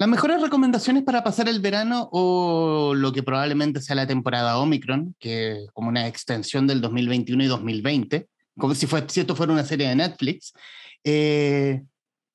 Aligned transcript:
Las 0.00 0.08
mejores 0.08 0.40
recomendaciones 0.40 1.02
para 1.02 1.24
pasar 1.24 1.48
el 1.48 1.58
verano 1.58 2.08
o 2.12 2.94
lo 2.94 3.12
que 3.12 3.24
probablemente 3.24 3.80
sea 3.80 3.96
la 3.96 4.06
temporada 4.06 4.58
Omicron, 4.58 5.16
que 5.18 5.66
como 5.72 5.88
una 5.88 6.06
extensión 6.06 6.68
del 6.68 6.80
2021 6.80 7.42
y 7.42 7.46
2020, 7.48 8.28
como 8.56 8.76
si, 8.76 8.86
fue, 8.86 9.04
si 9.08 9.20
esto 9.20 9.34
fuera 9.34 9.52
una 9.52 9.64
serie 9.64 9.88
de 9.88 9.96
Netflix, 9.96 10.52
eh, 11.02 11.82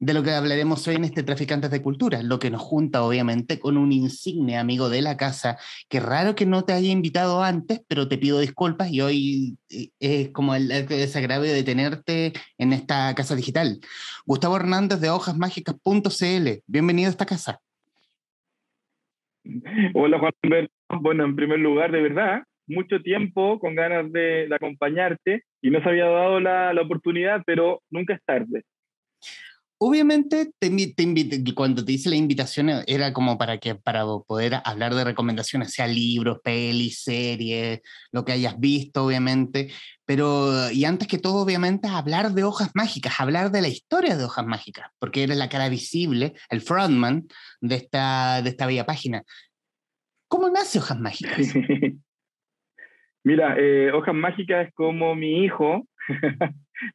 de 0.06 0.14
lo 0.14 0.22
que 0.22 0.32
hablaremos 0.32 0.86
hoy 0.86 0.96
en 0.96 1.06
este 1.06 1.24
Traficantes 1.24 1.72
de 1.72 1.82
Cultura, 1.82 2.22
lo 2.24 2.38
que 2.38 2.52
nos 2.52 2.62
junta 2.62 3.04
obviamente 3.04 3.58
con 3.58 3.78
un 3.78 3.94
insigne 3.94 4.58
amigo 4.58 4.90
de 4.90 5.02
la 5.02 5.16
casa, 5.16 5.58
que 5.88 6.02
raro 6.02 6.36
que 6.36 6.46
no 6.46 6.66
te 6.66 6.74
haya 6.74 6.92
invitado 6.92 7.42
antes, 7.42 7.80
pero 7.88 8.10
te 8.10 8.18
pido 8.18 8.42
disculpas 8.42 8.92
y 8.92 9.00
hoy 9.00 9.58
eh, 9.70 9.92
es 10.02 10.30
como 10.32 10.56
el, 10.56 10.68
desagravio 10.68 11.54
de 11.54 11.64
tenerte 11.64 12.34
en 12.58 12.74
esta 12.74 13.16
casa 13.16 13.34
digital. 13.34 13.80
Gustavo 14.26 14.58
Hernández 14.58 15.00
de 15.00 15.10
hojasmágicas.cl, 15.10 16.50
bienvenido 16.68 17.08
a 17.08 17.12
esta 17.12 17.26
casa. 17.26 17.60
Hola 19.94 20.20
Juan 20.20 20.34
Bueno, 21.02 21.24
en 21.24 21.36
primer 21.38 21.60
lugar, 21.60 21.94
de 21.94 22.02
verdad, 22.02 22.44
mucho 22.68 23.02
tiempo 23.02 23.58
con 23.58 23.74
ganas 23.76 24.12
de, 24.12 24.50
acompañarte 24.54 25.44
y 25.62 25.70
no 25.70 25.82
se 25.82 25.88
había 25.88 26.08
dado 26.08 26.42
la, 26.42 26.74
la 26.74 26.82
oportunidad, 26.82 27.42
pero 27.46 27.82
nunca 27.90 28.16
es 28.16 28.22
tarde 28.26 28.66
obviamente 29.86 30.52
te, 30.60 30.70
te 30.70 31.54
cuando 31.54 31.84
te 31.84 31.92
hice 31.92 32.10
la 32.10 32.16
invitación 32.16 32.70
eh, 32.70 32.84
era 32.88 33.12
como 33.12 33.38
para 33.38 33.58
que 33.58 33.76
para 33.76 34.04
poder 34.28 34.56
hablar 34.64 34.96
de 34.96 35.04
recomendaciones, 35.04 35.72
sea 35.74 35.88
libros, 35.88 36.40
pelis, 36.44 37.02
series, 37.04 37.82
lo 38.12 38.24
que 38.24 38.32
hayas 38.32 38.60
visto, 38.60 39.06
obviamente, 39.06 39.72
pero 40.06 40.72
y 40.72 40.86
antes 40.86 41.08
que 41.08 41.18
todo, 41.18 41.44
obviamente, 41.44 41.88
hablar 41.88 42.32
de 42.32 42.44
hojas 42.44 42.72
mágicas, 42.74 43.20
hablar 43.20 43.52
de 43.52 43.62
la 43.62 43.68
historia 43.68 44.16
de 44.16 44.24
hojas 44.24 44.46
mágicas, 44.46 44.90
porque 45.00 45.24
eres 45.24 45.38
la 45.38 45.50
cara 45.50 45.70
visible, 45.70 46.34
el 46.50 46.62
frontman 46.62 47.28
de 47.60 47.76
esta, 47.76 48.42
de 48.42 48.50
esta 48.50 48.66
bella 48.66 48.86
página. 48.86 49.24
¿Cómo 50.28 50.50
nace 50.50 50.80
Hojas 50.80 51.00
Mágicas? 51.00 51.38
Mira, 53.24 53.56
eh, 53.58 53.92
Hojas 53.92 54.16
Mágicas 54.16 54.68
es 54.68 54.74
como 54.74 55.14
mi 55.14 55.44
hijo. 55.44 55.88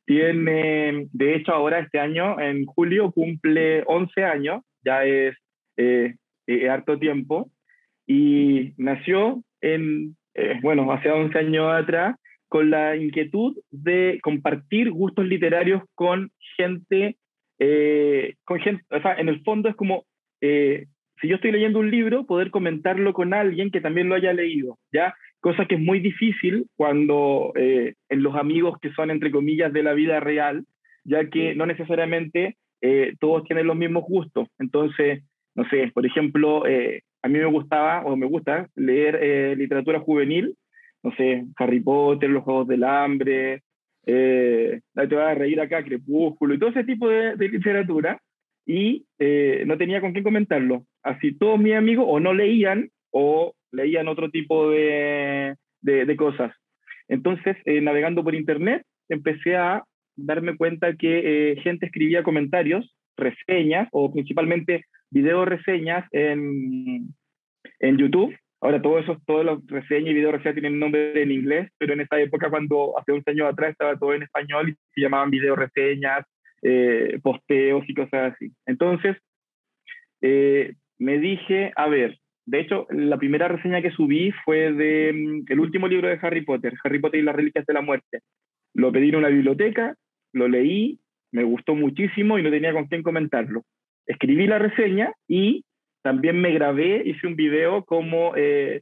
Tiene, 0.04 1.06
de 1.12 1.34
hecho, 1.34 1.52
ahora 1.52 1.80
este 1.80 1.98
año, 1.98 2.40
en 2.40 2.64
julio, 2.66 3.10
cumple 3.12 3.82
11 3.86 4.24
años, 4.24 4.62
ya 4.84 5.04
es 5.04 5.36
eh, 5.76 6.14
eh, 6.46 6.68
harto 6.68 6.98
tiempo, 6.98 7.50
y 8.06 8.72
nació 8.76 9.42
en, 9.60 10.16
eh, 10.34 10.58
bueno, 10.62 10.90
hace 10.92 11.10
11 11.10 11.38
años 11.38 11.72
atrás, 11.72 12.16
con 12.48 12.70
la 12.70 12.96
inquietud 12.96 13.56
de 13.70 14.18
compartir 14.22 14.90
gustos 14.90 15.26
literarios 15.26 15.82
con 15.94 16.30
gente, 16.56 17.16
con 18.44 18.60
gente, 18.60 18.84
o 18.90 19.02
sea, 19.02 19.14
en 19.16 19.28
el 19.28 19.42
fondo 19.42 19.68
es 19.68 19.76
como, 19.76 20.04
si 20.40 21.28
yo 21.28 21.34
estoy 21.34 21.52
leyendo 21.52 21.78
un 21.80 21.90
libro, 21.90 22.24
poder 22.24 22.50
comentarlo 22.50 23.12
con 23.12 23.34
alguien 23.34 23.70
que 23.70 23.82
también 23.82 24.08
lo 24.08 24.14
haya 24.14 24.32
leído, 24.32 24.78
¿ya? 24.92 25.14
Cosa 25.40 25.66
que 25.66 25.76
es 25.76 25.80
muy 25.80 26.00
difícil 26.00 26.66
cuando 26.76 27.52
eh, 27.54 27.94
en 28.08 28.22
los 28.22 28.34
amigos 28.34 28.78
que 28.80 28.92
son, 28.92 29.10
entre 29.10 29.30
comillas, 29.30 29.72
de 29.72 29.82
la 29.82 29.94
vida 29.94 30.20
real, 30.20 30.64
ya 31.04 31.28
que 31.28 31.54
no 31.54 31.66
necesariamente 31.66 32.56
eh, 32.80 33.14
todos 33.20 33.44
tienen 33.44 33.66
los 33.66 33.76
mismos 33.76 34.04
gustos. 34.04 34.48
Entonces, 34.58 35.22
no 35.54 35.68
sé, 35.68 35.90
por 35.94 36.04
ejemplo, 36.06 36.66
eh, 36.66 37.02
a 37.22 37.28
mí 37.28 37.38
me 37.38 37.46
gustaba 37.46 38.04
o 38.04 38.16
me 38.16 38.26
gusta 38.26 38.68
leer 38.76 39.56
literatura 39.56 40.00
juvenil, 40.00 40.54
no 41.02 41.12
sé, 41.16 41.44
Harry 41.56 41.80
Potter, 41.80 42.30
Los 42.30 42.44
Juegos 42.44 42.68
del 42.68 42.84
Hambre, 42.84 43.62
te 44.04 44.80
vas 44.94 45.30
a 45.30 45.34
reír 45.34 45.60
acá, 45.60 45.82
Crepúsculo 45.84 46.54
y 46.54 46.58
todo 46.58 46.70
ese 46.70 46.84
tipo 46.84 47.08
de, 47.08 47.36
de 47.36 47.48
literatura, 47.48 48.20
y 48.66 49.04
no 49.66 49.78
tenía 49.78 50.00
con 50.00 50.12
quién 50.12 50.24
comentarlo. 50.24 50.84
Así 51.02 51.36
todos 51.36 51.58
mis 51.58 51.74
amigos 51.74 52.04
o 52.08 52.20
no 52.20 52.34
leían 52.34 52.90
o 53.10 53.54
leían 53.72 54.08
otro 54.08 54.30
tipo 54.30 54.70
de, 54.70 55.54
de, 55.80 56.16
cosas. 56.16 56.54
Entonces, 57.08 57.56
eh, 57.64 57.80
navegando 57.80 58.22
por 58.22 58.34
internet, 58.34 58.82
empecé 59.08 59.56
a 59.56 59.84
darme 60.16 60.56
cuenta 60.56 60.94
que 60.94 61.52
eh, 61.52 61.60
gente 61.62 61.86
escribía 61.86 62.22
comentarios, 62.22 62.94
reseñas 63.16 63.88
o 63.92 64.12
principalmente 64.12 64.84
video 65.10 65.44
reseñas 65.44 66.06
en, 66.12 67.14
en 67.80 67.96
YouTube. 67.96 68.36
Ahora 68.60 68.82
todo 68.82 68.98
eso, 68.98 69.16
todas 69.26 69.46
las 69.46 69.58
reseñas 69.66 70.10
y 70.10 70.14
video 70.14 70.32
reseñas 70.32 70.54
tienen 70.54 70.78
nombre 70.78 71.22
en 71.22 71.30
inglés, 71.30 71.70
pero 71.78 71.92
en 71.92 72.00
esa 72.00 72.20
época, 72.20 72.50
cuando 72.50 72.98
hace 72.98 73.12
un 73.12 73.22
año 73.26 73.46
atrás 73.46 73.70
estaba 73.70 73.96
todo 73.96 74.14
en 74.14 74.24
español 74.24 74.70
y 74.70 74.74
se 74.94 75.00
llamaban 75.00 75.30
video 75.30 75.54
reseñas, 75.54 76.26
eh, 76.62 77.20
posteos 77.22 77.88
y 77.88 77.94
cosas 77.94 78.32
así. 78.34 78.50
Entonces, 78.66 79.16
me 80.20 81.18
dije, 81.18 81.72
a 81.76 81.88
ver, 81.88 82.18
de 82.48 82.60
hecho, 82.60 82.86
la 82.88 83.18
primera 83.18 83.46
reseña 83.46 83.82
que 83.82 83.90
subí 83.90 84.32
fue 84.42 84.72
de 84.72 85.12
mm, 85.12 85.52
el 85.52 85.60
último 85.60 85.86
libro 85.86 86.08
de 86.08 86.18
Harry 86.22 86.40
Potter, 86.40 86.72
Harry 86.82 86.98
Potter 86.98 87.20
y 87.20 87.22
las 87.22 87.36
Reliquias 87.36 87.66
de 87.66 87.74
la 87.74 87.82
Muerte. 87.82 88.20
Lo 88.72 88.90
pedí 88.90 89.10
en 89.10 89.16
una 89.16 89.28
biblioteca, 89.28 89.94
lo 90.32 90.48
leí, 90.48 90.98
me 91.30 91.44
gustó 91.44 91.74
muchísimo 91.74 92.38
y 92.38 92.42
no 92.42 92.50
tenía 92.50 92.72
con 92.72 92.86
quién 92.86 93.02
comentarlo. 93.02 93.64
Escribí 94.06 94.46
la 94.46 94.58
reseña 94.58 95.12
y 95.28 95.66
también 96.02 96.40
me 96.40 96.50
grabé, 96.54 97.02
hice 97.04 97.26
un 97.26 97.36
video 97.36 97.84
como 97.84 98.32
eh, 98.34 98.80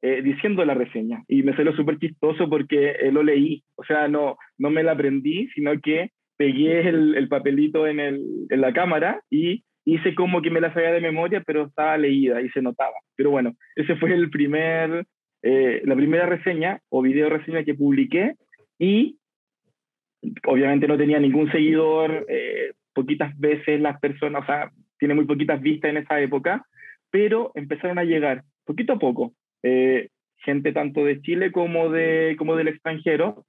eh, 0.00 0.22
diciendo 0.22 0.64
la 0.64 0.74
reseña. 0.74 1.24
Y 1.26 1.42
me 1.42 1.56
salió 1.56 1.74
súper 1.74 1.98
chistoso 1.98 2.48
porque 2.48 2.90
eh, 2.90 3.10
lo 3.10 3.24
leí. 3.24 3.64
O 3.74 3.82
sea, 3.82 4.06
no, 4.06 4.36
no 4.58 4.70
me 4.70 4.84
la 4.84 4.92
aprendí, 4.92 5.48
sino 5.56 5.72
que 5.80 6.12
pegué 6.36 6.88
el, 6.88 7.16
el 7.16 7.26
papelito 7.26 7.88
en, 7.88 7.98
el, 7.98 8.46
en 8.48 8.60
la 8.60 8.72
cámara 8.72 9.22
y 9.28 9.64
hice 9.88 10.14
como 10.14 10.42
que 10.42 10.50
me 10.50 10.60
la 10.60 10.72
sabía 10.74 10.92
de 10.92 11.00
memoria, 11.00 11.42
pero 11.46 11.64
estaba 11.64 11.96
leída 11.96 12.42
y 12.42 12.50
se 12.50 12.60
notaba. 12.60 12.94
Pero 13.16 13.30
bueno, 13.30 13.54
ese 13.74 13.96
fue 13.96 14.12
el 14.12 14.28
primer, 14.28 15.06
eh, 15.42 15.80
la 15.84 15.96
primera 15.96 16.26
reseña 16.26 16.80
o 16.90 17.00
video 17.00 17.30
reseña 17.30 17.64
que 17.64 17.74
publiqué 17.74 18.34
y 18.78 19.16
obviamente 20.46 20.86
no 20.86 20.98
tenía 20.98 21.18
ningún 21.18 21.50
seguidor, 21.50 22.26
eh, 22.28 22.72
poquitas 22.92 23.38
veces 23.38 23.80
las 23.80 23.98
personas, 23.98 24.42
o 24.42 24.46
sea, 24.46 24.70
tiene 24.98 25.14
muy 25.14 25.24
poquitas 25.24 25.60
vistas 25.60 25.90
en 25.90 25.98
esa 25.98 26.20
época, 26.20 26.66
pero 27.10 27.50
empezaron 27.54 27.98
a 27.98 28.04
llegar 28.04 28.42
poquito 28.66 28.92
a 28.92 28.98
poco, 28.98 29.32
eh, 29.62 30.08
gente 30.44 30.72
tanto 30.72 31.02
de 31.02 31.22
Chile 31.22 31.50
como, 31.50 31.88
de, 31.88 32.34
como 32.36 32.56
del 32.56 32.68
extranjero, 32.68 33.46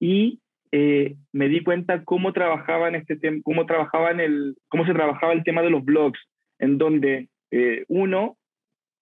y 0.00 0.40
eh, 0.76 1.14
me 1.32 1.48
di 1.48 1.62
cuenta 1.62 2.02
cómo 2.02 2.32
trabajaban 2.32 2.96
este 2.96 3.16
cómo 3.44 3.64
trabajaban 3.64 4.18
el, 4.18 4.56
cómo 4.66 4.84
se 4.84 4.92
trabajaba 4.92 5.32
el 5.32 5.44
tema 5.44 5.62
de 5.62 5.70
los 5.70 5.84
blogs, 5.84 6.18
en 6.58 6.78
donde 6.78 7.28
eh, 7.52 7.84
uno 7.86 8.36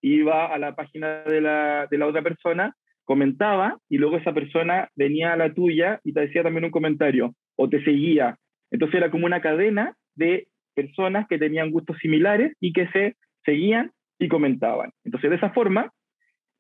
iba 0.03 0.53
a 0.53 0.59
la 0.59 0.75
página 0.75 1.23
de 1.23 1.41
la, 1.41 1.87
de 1.91 1.97
la 1.97 2.07
otra 2.09 2.21
persona, 2.21 2.77
comentaba 3.05 3.79
y 3.89 3.97
luego 3.97 4.19
esa 4.19 4.35
persona 4.35 4.91
venía 4.97 5.33
a 5.33 5.37
la 5.39 5.55
tuya 5.55 5.99
y 6.05 6.13
te 6.13 6.21
decía 6.21 6.43
también 6.43 6.67
un 6.67 6.71
comentario 6.71 7.35
o 7.57 7.71
te 7.71 7.83
seguía. 7.85 8.37
Entonces 8.71 8.97
era 8.97 9.11
como 9.11 9.25
una 9.25 9.41
cadena 9.41 9.97
de 10.15 10.49
personas 10.75 11.27
que 11.27 11.39
tenían 11.39 11.71
gustos 11.71 11.97
similares 12.03 12.55
y 12.61 12.75
que 12.75 12.87
se 12.89 13.17
seguían 13.47 13.93
y 14.19 14.29
comentaban. 14.29 14.91
Entonces 15.05 15.31
de 15.31 15.37
esa 15.37 15.55
forma, 15.55 15.91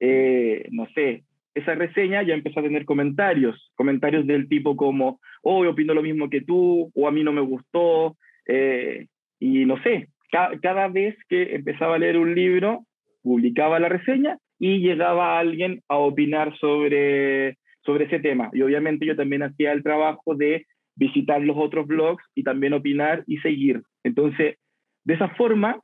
eh, 0.00 0.68
no 0.70 0.86
sé, 0.94 1.24
esa 1.54 1.74
reseña 1.74 2.22
ya 2.22 2.34
empezó 2.34 2.60
a 2.60 2.62
tener 2.62 2.84
comentarios, 2.84 3.70
comentarios 3.74 4.26
del 4.26 4.48
tipo 4.48 4.76
como, 4.76 5.20
oh, 5.42 5.66
opino 5.66 5.94
lo 5.94 6.02
mismo 6.02 6.30
que 6.30 6.40
tú, 6.40 6.90
o 6.94 7.08
a 7.08 7.10
mí 7.10 7.22
no 7.22 7.32
me 7.32 7.40
gustó, 7.40 8.16
eh, 8.46 9.06
y 9.38 9.64
no 9.64 9.80
sé, 9.82 10.08
cada 10.30 10.88
vez 10.88 11.16
que 11.28 11.54
empezaba 11.54 11.96
a 11.96 11.98
leer 11.98 12.16
un 12.16 12.34
libro, 12.34 12.86
publicaba 13.22 13.78
la 13.78 13.88
reseña 13.88 14.38
y 14.58 14.78
llegaba 14.78 15.38
alguien 15.38 15.82
a 15.88 15.98
opinar 15.98 16.56
sobre, 16.58 17.58
sobre 17.84 18.04
ese 18.04 18.20
tema. 18.20 18.50
Y 18.52 18.62
obviamente 18.62 19.04
yo 19.04 19.16
también 19.16 19.42
hacía 19.42 19.72
el 19.72 19.82
trabajo 19.82 20.34
de 20.34 20.66
visitar 20.94 21.40
los 21.42 21.56
otros 21.58 21.86
blogs 21.86 22.24
y 22.34 22.42
también 22.42 22.72
opinar 22.72 23.24
y 23.26 23.38
seguir. 23.38 23.82
Entonces, 24.04 24.56
de 25.04 25.14
esa 25.14 25.28
forma, 25.30 25.80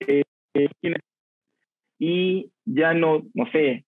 eh, 0.00 0.22
y 1.98 2.50
ya 2.64 2.94
no, 2.94 3.22
no 3.34 3.50
sé, 3.52 3.85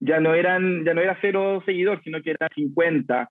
ya 0.00 0.20
no 0.20 0.34
eran, 0.34 0.84
ya 0.84 0.94
no 0.94 1.00
era 1.00 1.18
cero 1.20 1.62
seguidores, 1.66 2.02
sino 2.02 2.22
que 2.22 2.30
eran 2.30 2.48
50, 2.54 3.28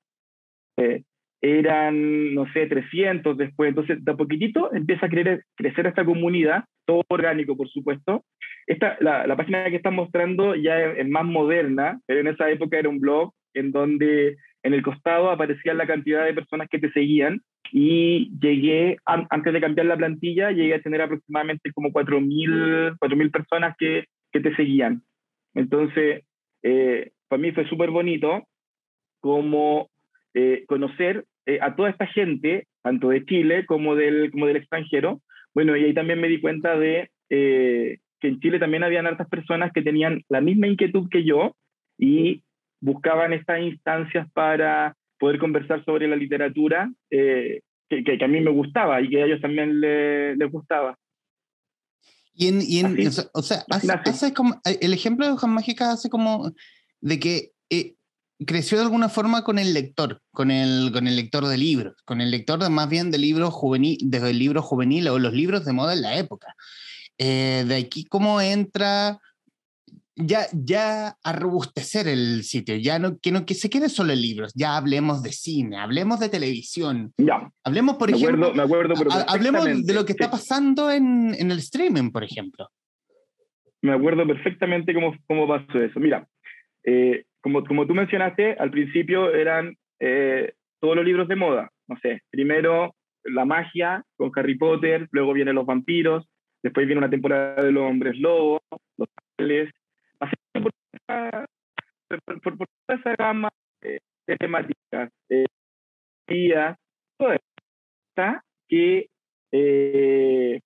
eh, 0.77 1.03
eran, 1.41 2.33
no 2.33 2.51
sé, 2.53 2.67
300 2.67 3.37
después. 3.37 3.69
Entonces, 3.69 4.03
de 4.03 4.11
a 4.11 4.15
poquitito 4.15 4.73
empieza 4.73 5.05
a 5.05 5.09
crecer, 5.09 5.43
crecer 5.55 5.87
esta 5.87 6.05
comunidad, 6.05 6.65
todo 6.85 7.03
orgánico, 7.09 7.55
por 7.55 7.69
supuesto. 7.69 8.23
Esta, 8.67 8.97
la, 8.99 9.25
la 9.25 9.35
página 9.35 9.69
que 9.69 9.77
están 9.77 9.95
mostrando 9.95 10.55
ya 10.55 10.79
es, 10.79 11.07
más 11.07 11.25
moderna, 11.25 11.99
pero 12.05 12.19
en 12.19 12.27
esa 12.27 12.49
época 12.49 12.77
era 12.77 12.89
un 12.89 12.99
blog 12.99 13.33
en 13.53 13.71
donde 13.71 14.37
en 14.63 14.73
el 14.73 14.83
costado 14.83 15.31
aparecía 15.31 15.73
la 15.73 15.87
cantidad 15.87 16.25
de 16.25 16.33
personas 16.33 16.67
que 16.69 16.79
te 16.79 16.91
seguían 16.91 17.41
y 17.71 18.31
llegué, 18.39 18.97
antes 19.05 19.53
de 19.53 19.61
cambiar 19.61 19.87
la 19.87 19.97
plantilla, 19.97 20.51
llegué 20.51 20.75
a 20.75 20.81
tener 20.81 21.01
aproximadamente 21.01 21.71
como 21.71 21.91
4.000 21.91 23.31
personas 23.31 23.75
que, 23.77 24.05
que 24.31 24.39
te 24.39 24.55
seguían. 24.55 25.03
Entonces, 25.53 26.23
eh, 26.63 27.11
para 27.27 27.41
mí 27.41 27.51
fue 27.51 27.67
súper 27.67 27.89
bonito 27.91 28.43
como 29.19 29.89
eh, 30.33 30.63
conocer 30.67 31.25
eh, 31.45 31.59
a 31.61 31.75
toda 31.75 31.89
esta 31.89 32.07
gente, 32.07 32.67
tanto 32.81 33.09
de 33.09 33.25
Chile 33.25 33.65
como 33.65 33.95
del, 33.95 34.31
como 34.31 34.47
del 34.47 34.57
extranjero, 34.57 35.21
Bueno, 35.53 35.75
y 35.75 35.83
ahí 35.85 35.93
también 35.93 36.21
me 36.21 36.27
di 36.27 36.39
cuenta 36.39 36.77
de 36.77 37.09
que 37.29 38.27
en 38.27 38.39
Chile 38.39 38.57
también 38.57 38.83
habían 38.83 39.05
hartas 39.05 39.29
personas 39.29 39.71
que 39.71 39.83
tenían 39.83 40.23
la 40.29 40.41
misma 40.41 40.67
inquietud 40.67 41.07
que 41.09 41.23
yo 41.23 41.55
y 41.97 42.41
buscaban 42.81 43.33
estas 43.33 43.61
instancias 43.61 44.27
para 44.33 44.95
poder 45.19 45.37
conversar 45.37 45.85
sobre 45.85 46.07
la 46.07 46.15
literatura 46.15 46.91
que, 47.09 47.61
que, 47.87 48.17
a 48.19 48.27
mí 48.27 48.41
me 48.41 48.49
gustaba 48.49 48.99
y 48.99 49.09
que 49.09 49.21
a 49.21 49.25
ellos 49.25 49.41
también 49.41 49.79
les 49.79 50.51
gustaba. 50.51 50.97
Y 52.39 52.47
en, 52.47 52.61
y 52.61 52.79
en 52.79 52.95
o 53.33 53.41
sea, 53.41 53.65
hace, 54.05 54.33
como, 54.33 54.61
el 54.63 54.93
ejemplo 54.93 55.25
de 55.25 55.33
Hojas 55.33 55.49
Mágicas 55.49 55.89
hace 55.89 56.09
como 56.09 56.53
de 57.01 57.19
que 57.19 57.51
eh, 57.69 57.95
creció 58.47 58.77
de 58.77 58.85
alguna 58.85 59.09
forma 59.09 59.43
con 59.43 59.59
el 59.59 59.73
lector, 59.73 60.21
con 60.31 60.49
el, 60.49 60.91
con 60.93 61.05
el 61.05 61.17
lector 61.17 61.45
de 61.45 61.57
libros, 61.57 61.95
con 62.05 62.21
el 62.21 62.31
lector 62.31 62.63
de, 62.63 62.69
más 62.69 62.87
bien 62.87 63.11
de 63.11 63.17
libros 63.17 63.53
juvenil, 63.53 63.97
desde 64.03 64.29
el 64.29 64.39
libro 64.39 64.61
juvenil 64.61 65.09
o 65.09 65.19
los 65.19 65.33
libros 65.33 65.65
de 65.65 65.73
moda 65.73 65.91
en 65.91 66.01
la 66.01 66.17
época. 66.17 66.55
Eh, 67.17 67.65
de 67.67 67.75
aquí 67.75 68.05
cómo 68.05 68.39
entra 68.39 69.19
ya, 70.19 70.41
ya 70.53 71.15
a 71.23 71.33
robustecer 71.33 72.07
el 72.07 72.43
sitio, 72.43 72.75
ya 72.75 72.99
no 72.99 73.17
que, 73.21 73.31
no 73.31 73.45
que 73.45 73.53
se 73.53 73.69
quede 73.69 73.89
solo 73.89 74.11
en 74.11 74.21
libros, 74.21 74.53
ya 74.53 74.75
hablemos 74.75 75.23
de 75.23 75.31
cine, 75.31 75.77
hablemos 75.77 76.19
de 76.19 76.29
televisión, 76.29 77.13
ya. 77.17 77.49
hablemos, 77.63 77.95
por 77.95 78.09
ejemplo, 78.09 78.53
hablemos 79.27 79.85
de 79.85 79.93
lo 79.93 80.05
que 80.05 80.11
está 80.11 80.29
pasando 80.29 80.91
en, 80.91 81.33
en, 81.33 81.51
el 81.51 81.59
streaming, 81.59 82.11
por 82.11 82.23
ejemplo. 82.23 82.67
Me 83.81 83.93
acuerdo 83.93 84.27
perfectamente 84.27 84.93
cómo, 84.93 85.15
cómo 85.25 85.47
pasó 85.47 85.81
eso. 85.81 85.99
Mira, 86.01 86.27
eh, 86.83 87.23
como, 87.41 87.63
como 87.63 87.87
tú 87.87 87.95
mencionaste, 87.95 88.55
al 88.59 88.71
principio 88.71 89.33
eran 89.33 89.75
eh, 90.01 90.53
todos 90.81 90.97
los 90.97 91.05
libros 91.05 91.29
de 91.29 91.37
moda, 91.37 91.69
no 91.87 91.97
sé, 92.01 92.21
primero 92.29 92.93
la 93.23 93.45
magia 93.45 94.03
con 94.17 94.31
Harry 94.35 94.57
Potter, 94.57 95.07
luego 95.11 95.33
vienen 95.33 95.55
los 95.55 95.65
vampiros, 95.65 96.25
después 96.61 96.87
viene 96.87 96.99
una 96.99 97.09
temporada 97.09 97.63
de 97.63 97.71
los 97.71 97.83
hombres 97.83 98.17
lobos, 98.17 98.61
los 98.97 99.09
ángeles, 99.37 99.71
por, 100.61 102.57
por, 102.57 102.67
toda 102.85 102.99
esa 102.99 103.15
gama 103.15 103.49
de, 103.81 103.99
temáticas, 104.37 105.11
eh, 105.29 105.45
todo 107.17 107.33
está 107.33 108.43
que 108.67 109.09
eh, 109.51 110.59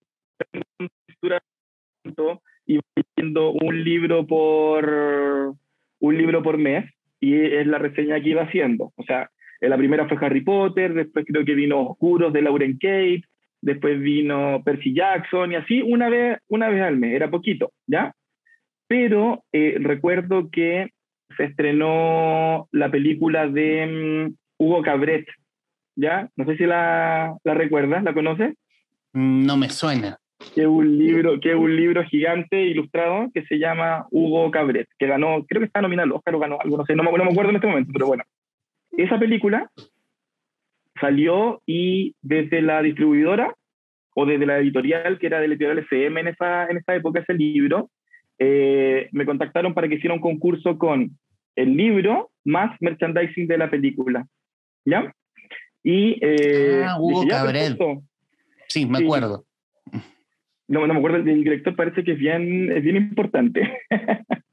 y 2.65 2.79
viendo 3.15 3.51
un 3.51 3.83
libro 3.83 4.25
por 4.27 5.55
un 5.99 6.17
libro 6.17 6.43
por 6.43 6.57
mes 6.57 6.89
y 7.19 7.39
es 7.39 7.65
la 7.67 7.77
reseña 7.77 8.19
que 8.19 8.29
iba 8.29 8.43
haciendo. 8.43 8.91
O 8.95 9.03
sea, 9.03 9.29
la 9.61 9.77
primera 9.77 10.07
fue 10.07 10.17
Harry 10.19 10.41
Potter, 10.41 10.93
después 10.93 11.25
creo 11.25 11.45
que 11.45 11.55
vino 11.55 11.81
Oscuros 11.81 12.33
de 12.33 12.41
Lauren 12.41 12.73
Kate, 12.73 13.23
después 13.61 13.99
vino 14.01 14.61
Percy 14.65 14.93
Jackson 14.93 15.53
y 15.53 15.55
así 15.55 15.81
una 15.81 16.09
vez, 16.09 16.39
una 16.49 16.67
vez 16.67 16.81
al 16.81 16.97
mes, 16.97 17.15
era 17.15 17.29
poquito, 17.29 17.71
¿ya? 17.87 18.13
Pero 18.87 19.43
eh, 19.51 19.77
recuerdo 19.79 20.49
que 20.51 20.89
se 21.37 21.45
estrenó 21.45 22.67
la 22.71 22.91
película 22.91 23.47
de 23.47 24.27
mm, 24.27 24.35
Hugo 24.57 24.81
Cabret, 24.81 25.25
¿ya? 25.95 26.29
No 26.35 26.45
sé 26.45 26.57
si 26.57 26.65
la, 26.65 27.35
la 27.43 27.53
recuerdas, 27.53 28.03
¿la 28.03 28.13
conoces? 28.13 28.55
No 29.13 29.57
me 29.57 29.69
suena. 29.69 30.17
Que 30.53 30.61
es 30.61 30.67
un 30.67 30.97
libro, 30.97 31.39
que 31.39 31.55
un 31.55 31.75
libro 31.75 32.03
gigante 32.03 32.61
ilustrado 32.61 33.29
que 33.33 33.45
se 33.45 33.57
llama 33.57 34.05
Hugo 34.11 34.51
Cabret, 34.51 34.87
que 34.97 35.07
ganó, 35.07 35.45
creo 35.47 35.61
que 35.61 35.67
está 35.67 35.81
nominado 35.81 36.07
al 36.07 36.11
Oscar 36.13 36.35
o 36.35 36.39
ganó 36.39 36.59
algo, 36.59 36.77
no 36.77 36.85
sé, 36.85 36.95
no 36.95 37.03
me, 37.03 37.11
no 37.11 37.25
me 37.25 37.31
acuerdo 37.31 37.51
en 37.51 37.55
este 37.55 37.67
momento, 37.67 37.91
pero 37.93 38.07
bueno. 38.07 38.23
Esa 38.91 39.17
película 39.17 39.71
salió 40.99 41.61
y 41.65 42.15
desde 42.21 42.61
la 42.61 42.81
distribuidora 42.81 43.55
o 44.15 44.25
desde 44.25 44.45
la 44.45 44.59
editorial, 44.59 45.17
que 45.17 45.27
era 45.27 45.39
de 45.39 45.47
la 45.47 45.53
editorial 45.55 45.79
SM 45.79 46.19
en 46.19 46.27
esa, 46.27 46.67
en 46.67 46.77
esa 46.77 46.95
época, 46.95 47.21
ese 47.21 47.33
libro, 47.33 47.89
eh, 48.39 49.09
me 49.11 49.25
contactaron 49.25 49.73
para 49.73 49.87
que 49.87 49.95
hiciera 49.95 50.13
un 50.13 50.21
concurso 50.21 50.77
con 50.77 51.17
el 51.55 51.77
libro 51.77 52.31
más 52.43 52.75
merchandising 52.81 53.47
de 53.47 53.57
la 53.57 53.69
película. 53.69 54.27
¿Ya? 54.85 55.13
Y. 55.83 56.17
Eh, 56.21 56.83
ah, 56.85 56.97
Hugo 56.99 57.25
Cabret. 57.27 57.77
Sí, 58.67 58.85
me 58.85 58.99
acuerdo. 58.99 59.45
No, 60.67 60.87
no 60.87 60.93
me 60.93 60.99
acuerdo, 60.99 61.17
el 61.17 61.43
director 61.43 61.75
parece 61.75 62.03
que 62.03 62.13
es 62.13 62.17
bien, 62.17 62.71
es 62.71 62.83
bien 62.83 62.95
importante. 62.95 63.79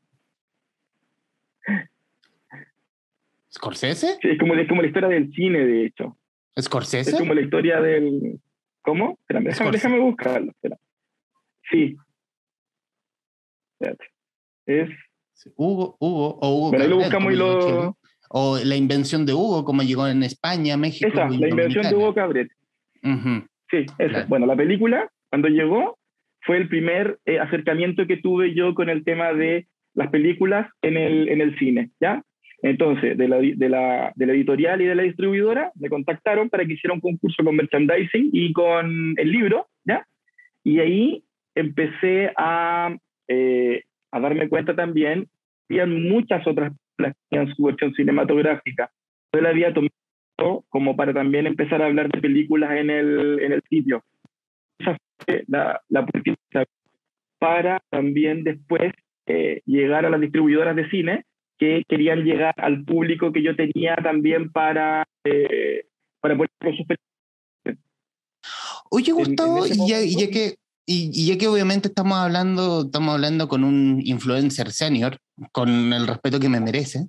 ¿Scorsese? 3.52 4.18
Sí, 4.20 4.28
es 4.28 4.38
como, 4.38 4.54
es 4.54 4.68
como 4.68 4.82
la 4.82 4.88
historia 4.88 5.08
del 5.08 5.32
cine, 5.32 5.64
de 5.64 5.86
hecho. 5.86 6.16
¿Scorsese? 6.58 7.10
Es 7.10 7.16
como 7.16 7.34
la 7.34 7.40
historia 7.42 7.80
del. 7.80 8.40
¿Cómo? 8.82 9.18
déjame, 9.28 9.70
déjame, 9.70 9.98
buscarlo. 10.00 10.52
Sí, 11.70 11.96
es. 14.66 14.88
Hugo, 15.56 15.96
Hugo, 15.98 16.38
o 16.40 16.56
Hugo. 16.56 16.70
Pero 16.70 16.82
ahí 16.82 16.88
lo 16.88 16.96
buscamos 16.96 17.32
y 17.32 17.36
lo. 17.36 17.96
O 18.32 18.58
la 18.64 18.76
invención 18.76 19.26
de 19.26 19.32
Hugo, 19.32 19.64
como 19.64 19.82
llegó 19.82 20.06
en 20.06 20.22
España, 20.22 20.76
México. 20.76 21.08
Esa, 21.08 21.28
la 21.28 21.48
invención 21.48 21.88
de 21.88 21.96
Hugo 21.96 22.14
Cabret. 22.14 22.48
Sí, 23.70 23.86
esa. 23.98 24.26
Bueno, 24.26 24.46
la 24.46 24.54
película, 24.54 25.10
cuando 25.30 25.48
llegó, 25.48 25.98
fue 26.42 26.56
el 26.56 26.68
primer 26.68 27.18
eh, 27.26 27.38
acercamiento 27.38 28.06
que 28.06 28.18
tuve 28.18 28.54
yo 28.54 28.74
con 28.74 28.88
el 28.88 29.04
tema 29.04 29.32
de 29.32 29.66
las 29.94 30.10
películas 30.10 30.70
en 30.82 30.96
el, 30.96 31.28
en 31.28 31.40
el 31.40 31.58
cine, 31.58 31.90
¿ya? 32.00 32.22
Entonces, 32.62 33.16
de 33.16 33.28
la, 33.28 33.38
de, 33.38 33.68
la, 33.68 34.12
de 34.14 34.26
la, 34.26 34.32
editorial 34.32 34.80
y 34.82 34.84
de 34.84 34.94
la 34.94 35.02
distribuidora 35.02 35.72
me 35.74 35.88
contactaron 35.88 36.50
para 36.50 36.64
que 36.64 36.74
hiciera 36.74 36.94
un 36.94 37.00
concurso 37.00 37.42
con 37.42 37.56
merchandising 37.56 38.30
y 38.32 38.52
con 38.52 39.14
el 39.16 39.32
libro, 39.32 39.66
¿ya? 39.84 40.06
Y 40.62 40.78
ahí 40.80 41.24
empecé 41.54 42.32
a 42.36 42.94
eh, 43.30 43.84
a 44.10 44.20
darme 44.20 44.48
cuenta 44.48 44.74
también 44.74 45.28
que 45.68 45.80
había 45.80 45.86
muchas 45.86 46.44
otras 46.46 46.72
películas 46.96 47.16
en 47.30 47.54
su 47.54 47.62
versión 47.62 47.94
cinematográfica. 47.94 48.90
Yo 49.32 49.40
la 49.40 49.50
había 49.50 49.72
tomado 49.72 50.64
como 50.68 50.96
para 50.96 51.14
también 51.14 51.46
empezar 51.46 51.80
a 51.80 51.86
hablar 51.86 52.10
de 52.10 52.20
películas 52.20 52.72
en 52.72 52.90
el, 52.90 53.38
en 53.40 53.52
el 53.52 53.62
sitio. 53.70 54.02
Esa 54.78 54.98
fue 55.24 55.44
la, 55.46 55.80
la 55.88 56.06
para 57.38 57.80
también 57.88 58.42
después 58.42 58.92
eh, 59.26 59.62
llegar 59.64 60.04
a 60.04 60.10
las 60.10 60.20
distribuidoras 60.20 60.74
de 60.74 60.90
cine 60.90 61.24
que 61.56 61.84
querían 61.88 62.24
llegar 62.24 62.54
al 62.56 62.84
público 62.84 63.32
que 63.32 63.42
yo 63.42 63.54
tenía 63.54 63.94
también 63.96 64.50
para, 64.50 65.06
eh, 65.24 65.84
para 66.20 66.36
poner 66.36 66.50
sus 66.76 66.86
Oye, 68.90 69.12
Gustavo, 69.12 69.66
y 69.66 69.88
ya, 69.88 70.30
que 70.30 70.56
y, 70.92 71.26
ya 71.26 71.38
que 71.38 71.46
obviamente 71.46 71.88
estamos 71.88 72.18
hablando, 72.18 72.82
estamos 72.86 73.14
hablando 73.14 73.46
con 73.48 73.62
un 73.62 74.02
influencer 74.04 74.72
senior, 74.72 75.18
con 75.52 75.92
el 75.92 76.06
respeto 76.06 76.40
que 76.40 76.48
me 76.48 76.58
merece, 76.58 77.06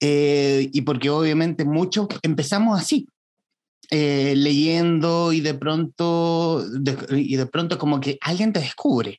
eh, 0.00 0.70
y 0.72 0.80
porque 0.80 1.10
obviamente 1.10 1.66
muchos 1.66 2.08
empezamos 2.22 2.80
así, 2.80 3.06
eh, 3.90 4.32
leyendo 4.34 5.34
y 5.34 5.40
de 5.40 5.52
pronto, 5.52 6.64
y 7.10 7.36
de 7.36 7.46
pronto 7.46 7.78
como 7.78 8.00
que 8.00 8.18
alguien 8.22 8.52
te 8.52 8.60
descubre. 8.60 9.18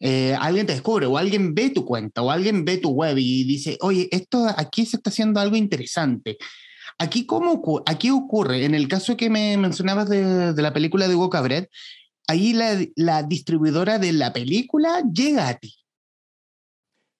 Eh, 0.00 0.34
alguien 0.40 0.66
te 0.66 0.72
descubre 0.72 1.04
o 1.04 1.18
alguien 1.18 1.54
ve 1.54 1.68
tu 1.68 1.84
cuenta 1.84 2.22
o 2.22 2.30
alguien 2.30 2.64
ve 2.64 2.78
tu 2.78 2.90
web 2.90 3.18
y 3.18 3.44
dice, 3.44 3.76
oye, 3.80 4.08
esto 4.10 4.46
aquí 4.56 4.86
se 4.86 4.96
está 4.96 5.10
haciendo 5.10 5.38
algo 5.38 5.54
interesante. 5.54 6.38
Aquí, 6.98 7.26
¿cómo, 7.26 7.82
aquí 7.84 8.10
ocurre? 8.10 8.64
En 8.64 8.74
el 8.74 8.88
caso 8.88 9.18
que 9.18 9.28
me 9.28 9.56
mencionabas 9.58 10.08
de, 10.08 10.54
de 10.54 10.62
la 10.62 10.72
película 10.72 11.06
de 11.06 11.14
Hugo 11.14 11.28
Cabret, 11.28 11.68
ahí 12.26 12.54
la, 12.96 13.22
distribuidora 13.22 13.98
de 13.98 14.12
la 14.12 14.32
película 14.32 15.02
llega 15.12 15.48
a 15.48 15.54
ti. 15.54 15.74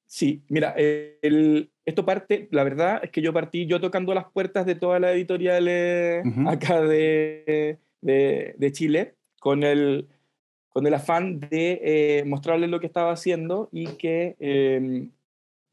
Sí, 0.06 0.42
mira, 0.48 0.74
el, 0.76 1.70
esto 1.84 2.04
parte, 2.04 2.48
la 2.50 2.64
verdad 2.64 3.00
es 3.02 3.10
que 3.10 3.22
yo 3.22 3.32
partí 3.32 3.66
yo 3.66 3.80
tocando 3.80 4.14
las 4.14 4.30
puertas 4.30 4.64
de 4.66 4.74
todas 4.74 5.00
las 5.00 5.14
editoriales 5.14 6.24
acá 6.46 6.80
de, 6.80 7.78
de, 8.00 8.72
Chile 8.72 9.16
con 9.40 9.62
el, 9.62 10.08
con 10.68 10.86
el 10.86 10.94
afán 10.94 11.40
de 11.40 11.80
eh, 11.82 12.24
mostrarles 12.24 12.70
lo 12.70 12.80
que 12.80 12.86
estaba 12.86 13.12
haciendo 13.12 13.68
y 13.72 13.86
que 13.96 14.36
em, 14.38 15.10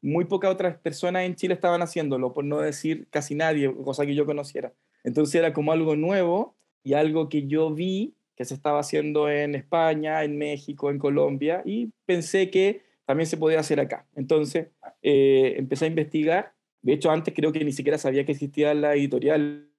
muy 0.02 0.26
pocas 0.26 0.52
otras 0.52 0.78
personas 0.78 1.24
en 1.24 1.36
Chile 1.36 1.54
estaban 1.54 1.82
haciéndolo, 1.82 2.34
por 2.34 2.44
no 2.44 2.60
decir 2.60 3.08
casi 3.10 3.36
nadie, 3.36 3.74
cosa 3.84 4.06
que 4.06 4.16
yo 4.16 4.26
conociera. 4.26 4.74
Entonces 5.04 5.36
era 5.36 5.54
como 5.54 5.72
algo 5.72 5.96
nuevo 5.96 6.56
y 6.84 6.94
algo 6.94 7.30
que 7.30 7.48
yo 7.48 7.74
vi 7.74 8.14
que 8.36 8.46
se 8.46 8.54
estaba 8.54 8.80
haciendo 8.80 9.30
en 9.30 9.56
España, 9.56 10.24
en 10.24 10.38
México, 10.38 10.90
en 10.90 11.00
Colombia, 11.00 11.62
y 11.66 11.92
pensé 12.06 12.50
que 12.50 12.82
también 13.06 13.28
se 13.28 13.38
podía 13.38 13.60
hacer 13.60 13.80
acá. 13.80 14.06
Entonces 14.16 14.68
eh, 15.02 15.56
empecé 15.58 15.86
a 15.86 15.90
investigar. 15.90 16.54
De 16.82 16.94
hecho, 16.94 17.12
antes 17.12 17.34
creo 17.34 17.52
que 17.52 17.64
ni 17.64 17.72
siquiera 17.72 17.98
sabía 17.98 18.26
que 18.26 18.32
existía 18.32 18.74
la 18.74 18.96
editorial. 18.96 19.70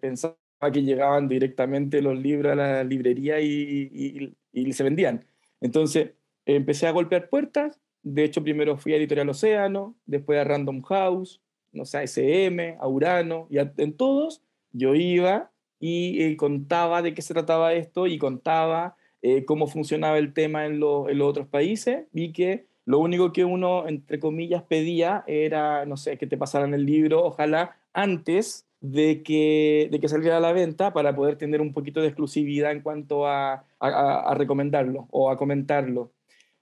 Pensaba 0.00 0.36
que 0.72 0.82
llegaban 0.82 1.28
directamente 1.28 2.02
los 2.02 2.18
libros 2.18 2.52
a 2.52 2.56
la 2.56 2.84
librería 2.84 3.40
y, 3.40 4.34
y, 4.52 4.72
se 4.72 4.82
vendían. 4.84 5.24
Entonces 5.60 6.12
empecé 6.46 6.86
a 6.86 6.92
golpear 6.92 7.28
puertas. 7.28 7.80
De 8.02 8.24
hecho, 8.24 8.42
primero 8.42 8.76
fui 8.76 8.94
a 8.94 8.96
Editorial 8.96 9.28
Océano, 9.28 9.94
después 10.06 10.38
a 10.38 10.44
Random 10.44 10.80
House, 10.82 11.40
no 11.72 11.84
sé, 11.84 11.98
a 11.98 12.02
SM, 12.02 12.76
a 12.80 12.88
Urano, 12.88 13.46
y 13.50 13.58
en 13.58 13.92
todos 13.96 14.42
yo 14.72 14.94
iba 14.94 15.50
y 15.80 16.22
eh, 16.22 16.36
contaba 16.36 17.02
de 17.02 17.14
qué 17.14 17.22
se 17.22 17.34
trataba 17.34 17.72
esto 17.72 18.06
y 18.06 18.18
contaba 18.18 18.96
eh, 19.22 19.44
cómo 19.44 19.66
funcionaba 19.66 20.18
el 20.18 20.32
tema 20.32 20.66
en, 20.66 20.78
los 20.78 21.08
otros 21.22 21.48
países, 21.48 22.06
vi 22.12 22.32
que 22.32 22.66
lo 22.84 22.98
único 22.98 23.32
que 23.32 23.44
uno, 23.44 23.88
entre 23.88 24.20
comillas, 24.20 24.62
pedía 24.62 25.24
era, 25.26 25.86
no 25.86 25.96
sé, 25.96 26.18
que 26.18 26.26
te 26.26 26.36
pasaran 26.36 26.74
el 26.74 26.86
libro, 26.86 27.24
ojalá 27.24 27.76
antes 27.92 28.66
de 28.80 29.22
que, 29.22 29.88
de 29.90 30.00
que 30.00 30.08
saliera 30.08 30.38
a 30.38 30.40
la 30.40 30.52
venta 30.52 30.92
para 30.92 31.14
poder 31.14 31.36
tener 31.36 31.60
un 31.60 31.72
poquito 31.72 32.00
de 32.00 32.08
exclusividad 32.08 32.72
en 32.72 32.80
cuanto 32.80 33.26
a, 33.26 33.64
a, 33.78 34.34
recomendarlo 34.34 35.06
o 35.10 35.30
a 35.30 35.36
comentarlo. 35.36 36.12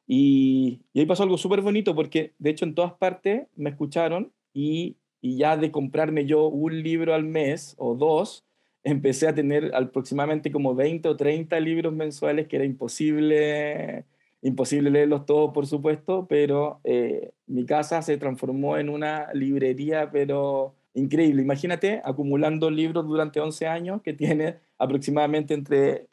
Y, 0.07 0.81
y 0.93 1.01
ahí 1.01 1.07
pasó 1.07 1.23
algo 1.23 1.39
súper 1.39 1.61
bonito 1.61 1.95
porque, 1.95 2.35
de 2.39 2.51
hecho, 2.51 2.65
en 2.65 2.75
todas 2.75 2.95
partes 2.95 3.47
me 3.57 3.71
escucharon 3.71 4.33
y, 4.53 4.97
y 5.21 5.37
ya 5.37 5.57
de 5.57 5.71
comprarme 5.71 6.27
yo 6.27 6.49
un 6.49 6.83
libro 6.83 7.15
al 7.15 7.25
mes 7.25 7.75
o 7.79 7.95
dos, 7.95 8.48
empecé 8.91 9.29
a 9.29 9.35
tener 9.35 9.75
aproximadamente 9.75 10.51
como 10.51 10.75
20 10.75 11.09
o 11.09 11.17
30 11.17 11.59
libros 11.61 11.93
mensuales 11.93 12.49
que 12.49 12.57
era 12.57 12.65
imposible, 12.65 14.05
imposible 14.43 14.91
leerlos 14.91 15.27
todos, 15.27 15.53
por 15.53 15.67
supuesto, 15.67 16.27
pero 16.29 16.81
eh, 16.85 17.33
mi 17.47 17.67
casa 17.67 18.03
se 18.03 18.17
transformó 18.19 18.79
en 18.79 18.89
una 18.89 19.33
librería, 19.33 20.11
pero 20.11 20.75
increíble. 20.95 21.43
Imagínate 21.43 22.01
acumulando 22.05 22.71
libros 22.71 23.07
durante 23.07 23.41
11 23.41 23.67
años 23.67 24.03
que 24.03 24.13
tiene 24.13 24.57
aproximadamente 24.79 25.55
entre 25.55 26.09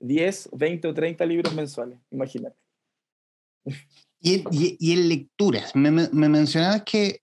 10, 0.00 0.46
eh, 0.46 0.50
20 0.52 0.88
o 0.88 0.94
30 0.94 1.26
libros 1.26 1.54
mensuales. 1.54 1.98
Imagínate. 2.10 2.56
Y, 4.20 4.42
y, 4.50 4.92
en 4.92 5.08
lecturas, 5.08 5.74
me, 5.76 5.90
me 5.90 6.28
mencionabas 6.28 6.82
que, 6.82 7.20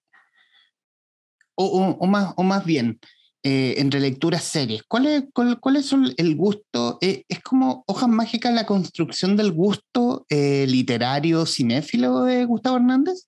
o, 1.56 1.66
o, 2.00 2.08
más, 2.08 2.34
o 2.38 2.44
más 2.44 2.64
bien, 2.64 3.00
eh, 3.44 3.76
entre 3.78 4.00
lecturas 4.00 4.44
series, 4.44 4.84
¿cuál 4.84 5.08
es, 5.08 5.24
cuál, 5.34 5.76
es 5.76 5.94
el 6.18 6.36
gusto? 6.36 6.98
Eh, 7.02 7.24
¿Es 7.28 7.42
como 7.42 7.84
hojas 7.88 8.10
mágicas 8.10 8.54
la 8.54 8.66
construcción 8.66 9.36
del 9.36 9.52
gusto 9.52 10.26
literario 10.30 11.46
cinéfilo 11.46 12.24
de 12.24 12.46
Gustavo 12.46 12.78
Hernández? 12.78 13.28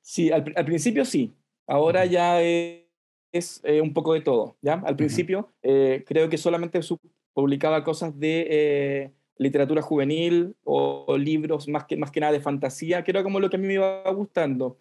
Sí, 0.00 0.30
al, 0.30 0.52
al 0.56 0.64
principio 0.64 1.04
sí. 1.04 1.34
Ahora 1.66 2.04
ya 2.04 2.42
es, 2.42 3.60
eh, 3.64 3.80
un 3.80 3.92
poco 3.92 4.14
de 4.14 4.20
todo, 4.20 4.56
¿ya? 4.60 4.74
Al 4.84 4.96
principio 4.96 5.48
eh, 5.62 6.04
creo 6.06 6.28
que 6.28 6.36
solamente 6.36 6.80
publicaba 7.32 7.84
cosas 7.84 8.18
de 8.18 8.46
eh, 8.50 9.10
literatura 9.38 9.80
juvenil 9.80 10.54
o, 10.64 11.16
libros 11.16 11.68
más 11.68 11.84
que, 11.84 11.96
más 11.96 12.10
que 12.10 12.20
nada 12.20 12.32
de 12.32 12.40
fantasía, 12.40 13.04
que 13.04 13.10
era 13.10 13.22
como 13.22 13.40
lo 13.40 13.48
que 13.48 13.56
a 13.56 13.58
mí 13.58 13.66
me 13.66 13.74
iba 13.74 14.02
gustando. 14.10 14.76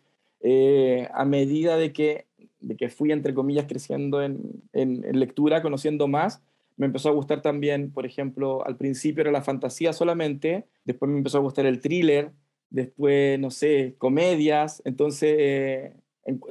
a 1.13 1.25
medida 1.25 1.77
de 1.77 1.93
que, 1.93 2.25
de 2.61 2.75
que 2.75 2.89
fui, 2.89 3.11
entre 3.11 3.33
comillas, 3.33 3.65
creciendo 3.67 4.21
en, 4.21 4.39
en, 4.73 5.03
en, 5.03 5.19
lectura, 5.19 5.61
conociendo 5.61 6.07
más, 6.07 6.41
me 6.77 6.85
empezó 6.85 7.09
a 7.09 7.13
gustar 7.13 7.41
también, 7.41 7.91
por 7.91 8.05
ejemplo, 8.05 8.65
al 8.65 8.77
principio 8.77 9.21
era 9.21 9.31
la 9.31 9.41
fantasía 9.41 9.93
solamente, 9.93 10.65
después 10.85 11.11
me 11.11 11.17
empezó 11.17 11.37
a 11.37 11.41
gustar 11.41 11.65
el 11.65 11.79
thriller, 11.79 12.31
después, 12.69 13.39
no 13.39 13.51
sé, 13.51 13.95
comedias, 13.97 14.81
entonces 14.85 15.91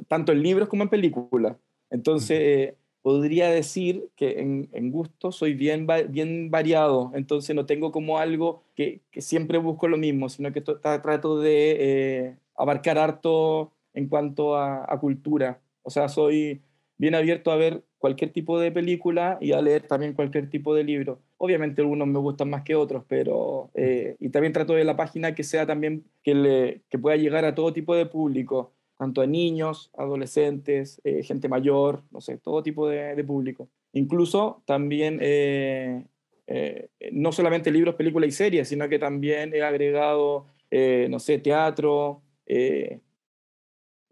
tanto 0.07 0.31
en 0.31 0.43
libros 0.43 0.67
como 0.67 0.83
en 0.83 0.89
películas. 0.89 1.57
Entonces, 1.89 2.39
eh, 2.39 2.75
podría 3.01 3.49
decir 3.49 4.07
que 4.15 4.39
en, 4.39 4.69
en, 4.73 4.91
gusto 4.91 5.31
soy 5.31 5.53
bien, 5.53 5.87
bien 6.09 6.51
variado, 6.51 7.11
entonces 7.15 7.55
no 7.55 7.65
tengo 7.65 7.91
como 7.91 8.19
algo 8.19 8.63
que, 8.75 9.01
que 9.11 9.21
siempre 9.21 9.57
busco 9.57 9.87
lo 9.87 9.97
mismo, 9.97 10.29
sino 10.29 10.51
que 10.53 10.61
trato 10.61 11.39
de 11.39 11.77
eh, 11.79 12.35
abarcar 12.55 12.97
harto 12.97 13.71
en 13.93 14.07
cuanto 14.07 14.55
a, 14.55 14.99
cultura. 14.99 15.59
O 15.83 15.89
sea, 15.89 16.09
soy 16.09 16.61
bien 16.97 17.15
abierto 17.15 17.51
a 17.51 17.55
ver 17.55 17.83
cualquier 17.97 18.31
tipo 18.31 18.59
de 18.59 18.71
película 18.71 19.37
y 19.41 19.53
a 19.53 19.61
leer 19.61 19.87
también 19.87 20.13
cualquier 20.13 20.49
tipo 20.49 20.73
de 20.75 20.83
libro. 20.83 21.19
Obviamente 21.37 21.81
algunos 21.81 22.07
me 22.07 22.19
gustan 22.19 22.49
más 22.49 22.63
que 22.63 22.75
otros, 22.75 23.03
pero... 23.07 23.71
Eh, 23.73 24.15
y 24.19 24.29
también 24.29 24.53
trato 24.53 24.73
de 24.73 24.83
la 24.83 24.95
página 24.95 25.33
que 25.33 25.43
sea 25.43 25.65
también, 25.65 26.05
que, 26.23 26.35
le, 26.35 26.81
que 26.89 26.99
pueda 26.99 27.15
llegar 27.15 27.45
a 27.45 27.55
todo 27.55 27.73
tipo 27.73 27.95
de 27.95 28.05
público 28.05 28.73
tanto 29.01 29.21
a 29.21 29.25
niños, 29.25 29.89
adolescentes, 29.97 31.01
eh, 31.03 31.23
gente 31.23 31.49
mayor, 31.49 32.03
no 32.11 32.21
sé, 32.21 32.37
todo 32.37 32.61
tipo 32.61 32.87
de, 32.87 33.23
público. 33.23 33.67
Incluso 33.93 34.61
también, 34.67 35.17
eh, 35.23 36.05
eh, 36.45 36.87
no 37.11 37.31
solamente 37.31 37.71
libros, 37.71 37.95
películas 37.95 38.27
y 38.27 38.31
series, 38.31 38.67
sino 38.67 38.87
que 38.87 38.99
también 38.99 39.55
he 39.55 39.63
agregado, 39.63 40.45
no 41.09 41.17
sé, 41.17 41.39
teatro, 41.39 42.21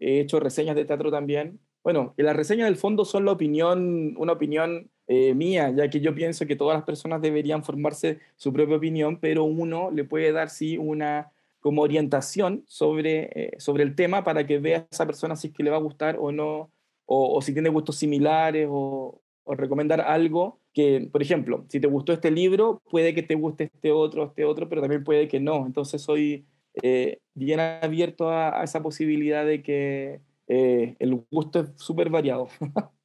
he 0.00 0.20
hecho 0.20 0.40
reseñas 0.40 0.76
de 0.76 0.84
teatro 0.84 1.10
también. 1.10 1.60
Bueno, 1.84 2.14
las 2.16 2.36
reseñas 2.36 2.66
del 2.66 2.76
fondo 2.76 3.04
son 3.04 3.24
la 3.24 3.32
opinión, 3.32 4.14
una 4.18 4.32
opinión 4.32 4.90
mía, 5.34 5.72
ya 5.76 5.90
que 5.90 6.00
yo 6.00 6.14
pienso 6.14 6.46
que 6.46 6.54
todas 6.54 6.76
las 6.76 6.84
personas 6.84 7.20
deberían 7.20 7.64
formarse 7.64 8.20
su 8.36 8.52
propia 8.52 8.76
opinión, 8.76 9.18
pero 9.18 9.42
uno 9.42 9.90
le 9.90 10.04
puede 10.04 10.30
dar 10.30 10.50
sí 10.50 10.78
una 10.78 11.32
como 11.60 11.82
orientación 11.82 12.64
sobre, 12.66 13.30
eh, 13.34 13.52
sobre 13.58 13.84
el 13.84 13.94
tema 13.94 14.24
para 14.24 14.46
que 14.46 14.58
vea 14.58 14.78
a 14.78 14.86
esa 14.90 15.06
persona 15.06 15.36
si 15.36 15.48
es 15.48 15.54
que 15.54 15.62
le 15.62 15.70
va 15.70 15.76
a 15.76 15.80
gustar 15.80 16.16
o 16.18 16.32
no, 16.32 16.70
o, 17.06 17.42
si 17.42 17.52
tiene 17.52 17.68
gustos 17.68 17.96
similares 17.96 18.68
o, 18.70 19.20
recomendar 19.46 20.00
algo 20.00 20.60
que, 20.72 21.08
por 21.10 21.22
ejemplo, 21.22 21.64
si 21.68 21.80
te 21.80 21.88
gustó 21.88 22.12
este 22.12 22.30
libro, 22.30 22.80
puede 22.88 23.14
que 23.14 23.24
te 23.24 23.34
guste 23.34 23.64
este 23.64 23.90
otro, 23.90 24.26
este 24.26 24.44
otro, 24.44 24.68
pero 24.68 24.80
también 24.80 25.02
puede 25.02 25.26
que 25.26 25.40
no. 25.40 25.66
Entonces 25.66 26.00
soy 26.00 26.46
eh, 26.82 27.18
bien 27.34 27.60
abierto 27.60 28.30
a, 28.30 28.62
esa 28.62 28.82
posibilidad 28.82 29.44
de 29.44 29.62
que 29.62 30.20
eh, 30.48 30.96
el 30.98 31.24
gusto 31.30 31.60
es 31.60 31.70
súper 31.76 32.10
variado. 32.10 32.48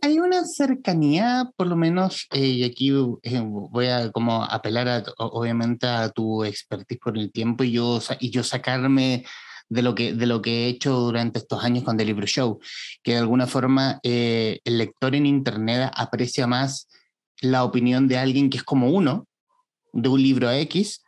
Hay, 0.00 0.18
una 0.18 0.44
cercanía, 0.46 1.50
por 1.54 1.66
lo 1.66 1.76
menos, 1.76 2.26
eh, 2.32 2.46
y 2.46 2.64
aquí 2.64 2.88
eh, 3.22 3.42
voy 3.44 3.86
a 3.86 4.10
como 4.12 4.42
apelar 4.42 4.88
a, 4.88 5.04
obviamente 5.18 5.86
a 5.86 6.08
tu 6.08 6.42
expertise 6.42 6.98
por 6.98 7.18
el 7.18 7.30
tiempo 7.30 7.64
y 7.64 7.72
yo, 7.72 8.00
y 8.18 8.30
yo 8.30 8.42
sacarme 8.42 9.26
de 9.68 9.82
lo, 9.82 9.94
que, 9.94 10.14
de 10.14 10.24
lo 10.24 10.40
que 10.40 10.64
he 10.64 10.68
hecho 10.68 10.94
durante 10.94 11.38
estos 11.38 11.62
años 11.62 11.84
con 11.84 11.98
The 11.98 12.06
Libro 12.06 12.26
Show, 12.26 12.60
que 13.02 13.12
de 13.12 13.18
alguna 13.18 13.46
forma 13.46 14.00
eh, 14.02 14.60
el 14.64 14.78
lector 14.78 15.14
en 15.14 15.26
Internet 15.26 15.90
aprecia 15.94 16.46
más 16.46 16.88
la 17.42 17.62
opinión 17.62 18.08
de 18.08 18.16
alguien 18.16 18.48
que 18.48 18.56
es 18.56 18.64
como 18.64 18.90
uno, 18.90 19.26
de 19.92 20.08
un 20.08 20.22
libro 20.22 20.50
X, 20.50 21.02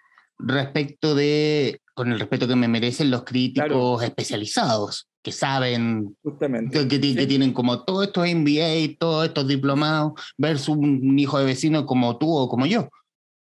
respecto 0.47 1.15
de, 1.15 1.81
con 1.95 2.13
el 2.13 2.19
respeto 2.19 2.49
que 2.49 2.57
me 2.57 2.69
merecen 2.69 3.11
los 3.11 3.25
críticos 3.25 4.03
especializados 4.03 5.09
que 5.23 5.33
saben, 5.33 6.17
Justamente. 6.23 6.89
Que, 6.89 6.99
tienen 6.99 7.53
como 7.53 7.85
todos 7.85 8.07
estos 8.07 8.27
MBA, 8.27 8.97
todos 8.99 9.27
estos 9.27 9.47
diplomados, 9.47 10.13
versus 10.39 10.77
un 10.77 11.19
hijo 11.19 11.39
de 11.39 11.45
vecino 11.45 11.85
como 11.85 12.17
tú 12.19 12.35
o 12.35 12.49
como 12.49 12.67
yo. 12.67 12.89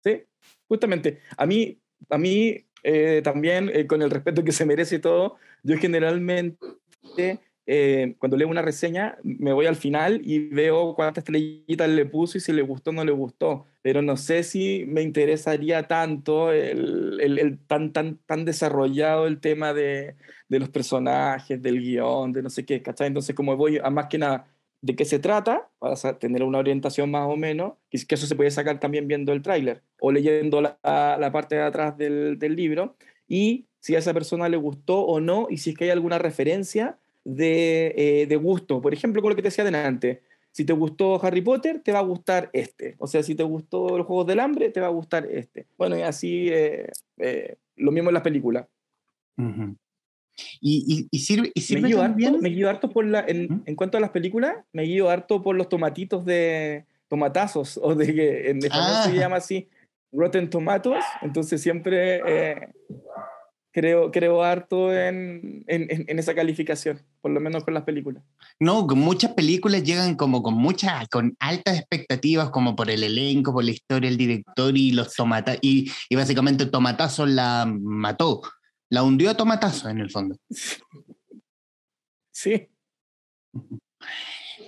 Sí, 0.04 0.24
justamente. 0.68 1.22
A 1.38 1.46
mí, 1.46 1.80
a 2.10 2.18
mí 2.18 2.66
eh, 2.84 3.22
también, 3.24 3.72
eh, 3.74 3.88
con 3.88 4.02
el 4.02 4.12
respeto 4.12 4.44
que 4.44 4.52
se 4.52 4.66
merece 4.66 5.00
todo, 5.00 5.38
yo 5.64 5.78
generalmente 5.78 7.40
eh, 7.66 8.16
cuando 8.20 8.36
leo 8.36 8.50
una 8.50 8.62
reseña, 8.62 9.18
me 9.24 9.54
voy 9.54 9.68
al 9.68 9.78
final 9.78 10.22
y 10.24 10.50
veo 10.50 10.96
cuántas 10.96 11.22
estrellitas 11.24 11.90
le 11.90 12.06
puso 12.06 12.38
y 12.38 12.42
si 12.42 12.52
le 12.52 12.62
gustó 12.62 12.90
o 12.90 12.94
no 12.94 13.06
le 13.06 13.12
gustó. 13.12 13.66
Pero 13.82 14.02
no 14.02 14.18
sé 14.18 14.44
si 14.44 14.86
me 14.88 15.02
interesaría 15.02 15.88
tanto 15.88 16.52
el, 16.52 17.20
el, 17.22 17.60
tan, 17.66 17.94
tan, 17.94 18.18
tan 18.26 18.46
desarrollado 18.46 19.28
el 19.28 19.40
tema 19.40 19.74
de, 19.74 20.16
de, 20.50 20.60
los 20.60 20.70
personajes, 20.70 21.62
del 21.62 21.80
guion, 21.80 22.34
de 22.34 22.44
no 22.44 22.50
sé 22.50 22.66
qué, 22.66 22.82
¿cachai? 22.82 23.08
Entonces, 23.08 23.36
como 23.36 23.56
voy 23.56 23.80
a 23.82 23.90
más 23.90 24.08
que 24.08 24.18
nada 24.18 24.48
de 24.82 24.98
qué 24.98 25.06
se 25.06 25.20
trata, 25.20 25.70
para 25.80 25.96
tener 26.20 26.44
una 26.44 26.58
orientación 26.58 27.10
más 27.10 27.30
o 27.30 27.38
menos, 27.38 27.76
que 27.90 28.16
eso 28.16 28.28
se 28.28 28.36
puede 28.36 28.52
sacar 28.52 28.82
también 28.82 29.08
viendo 29.08 29.32
el 29.32 29.42
tráiler 29.42 29.82
o 30.02 30.12
leyendo 30.12 30.62
la, 30.62 30.78
la, 30.84 31.32
parte 31.32 31.56
de 31.56 31.62
atrás 31.62 31.98
del, 31.98 32.38
del 32.38 32.58
libro, 32.58 32.98
y 33.26 33.68
si 33.80 33.96
a 33.96 34.00
esa 34.00 34.14
persona 34.14 34.50
le 34.50 34.58
gustó 34.58 35.00
o 35.06 35.22
no, 35.22 35.48
y 35.50 35.58
si 35.58 35.70
es 35.70 35.78
que 35.78 35.86
hay 35.86 35.90
alguna 35.92 36.20
referencia 36.20 37.00
de, 37.24 37.94
eh, 37.96 38.28
de, 38.28 38.36
gusto. 38.36 38.82
Por 38.82 38.94
ejemplo, 38.94 39.22
con 39.22 39.30
lo 39.30 39.36
que 39.36 39.42
te 39.42 39.48
decía 39.48 39.64
delante, 39.64 40.22
si 40.52 40.66
te 40.66 40.74
gustó 40.74 41.24
Harry 41.24 41.42
Potter, 41.42 41.82
te 41.84 41.92
va 41.92 42.00
a 42.00 42.04
gustar 42.04 42.50
este. 42.54 42.96
O 43.00 43.08
sea, 43.08 43.24
si 43.24 43.36
te 43.36 43.44
gustó 43.44 43.98
los 43.98 44.06
Juegos 44.06 44.28
del 44.28 44.40
Hambre, 44.40 44.70
te 44.70 44.80
va 44.80 44.88
a 44.88 44.92
gustar 44.92 45.28
este. 45.30 45.68
Bueno, 45.78 45.98
y 45.98 46.02
así 46.02 46.48
eh, 46.50 46.88
eh, 47.18 47.56
lo 47.76 47.92
mismo 47.92 48.10
en 48.10 48.14
las 48.14 48.24
películas. 48.24 48.68
¿Y, 50.62 51.08
y, 51.12 51.20
sirve, 51.20 51.52
y 51.54 51.62
sirve 51.62 51.82
me, 51.82 51.88
guío 51.90 52.02
harto, 52.02 52.38
me 52.40 52.50
guío 52.50 52.70
harto 52.70 52.90
por 52.90 53.06
la, 53.06 53.24
en, 53.28 53.64
en, 53.66 53.76
cuanto 53.76 53.98
a 53.98 54.02
las 54.02 54.12
películas, 54.12 54.58
me 54.72 54.84
guío 54.84 55.10
harto 55.10 55.42
por 55.42 55.56
los 55.56 55.70
tomatitos 55.70 56.26
de 56.26 56.86
tomatazos, 57.08 57.80
o 57.82 57.96
de 57.96 58.14
que 58.14 58.50
en 58.50 58.58
español 58.58 59.04
se 59.04 59.10
ah. 59.10 59.14
llama 59.14 59.38
así, 59.38 59.70
Rotten 60.12 60.50
Tomatoes. 60.50 61.04
Entonces 61.22 61.62
siempre 61.62 62.72
creo, 63.74 64.12
creo 64.12 64.44
harto 64.44 64.94
en, 64.94 65.66
en, 65.68 66.06
en, 66.08 66.20
esa 66.20 66.36
calificación, 66.36 67.02
por 67.22 67.32
lo 67.32 67.42
menos 67.42 67.64
con 67.64 67.74
las 67.74 67.84
películas. 67.84 68.24
No, 68.60 68.86
muchas 68.88 69.34
películas 69.34 69.84
llegan 69.84 70.16
como 70.16 70.44
con 70.44 70.54
muchas, 70.54 71.10
con 71.10 71.36
altas 71.40 71.80
expectativas, 71.80 72.52
como 72.52 72.76
por 72.76 72.90
el 72.90 73.04
elenco, 73.04 73.52
por 73.52 73.66
la 73.66 73.72
historia, 73.72 74.10
el 74.10 74.18
director 74.18 74.78
y 74.78 74.92
los 74.92 75.14
tomatazos, 75.14 75.60
y, 75.64 75.92
y, 76.08 76.16
básicamente 76.16 76.68
Tomatazo 76.68 77.26
la 77.26 77.66
mató, 77.66 78.42
la 78.90 79.04
hundió 79.04 79.32
a 79.32 79.38
Tomatazo 79.38 79.90
en 79.90 80.00
el 80.00 80.10
fondo. 80.10 80.38
Sí. 82.36 82.68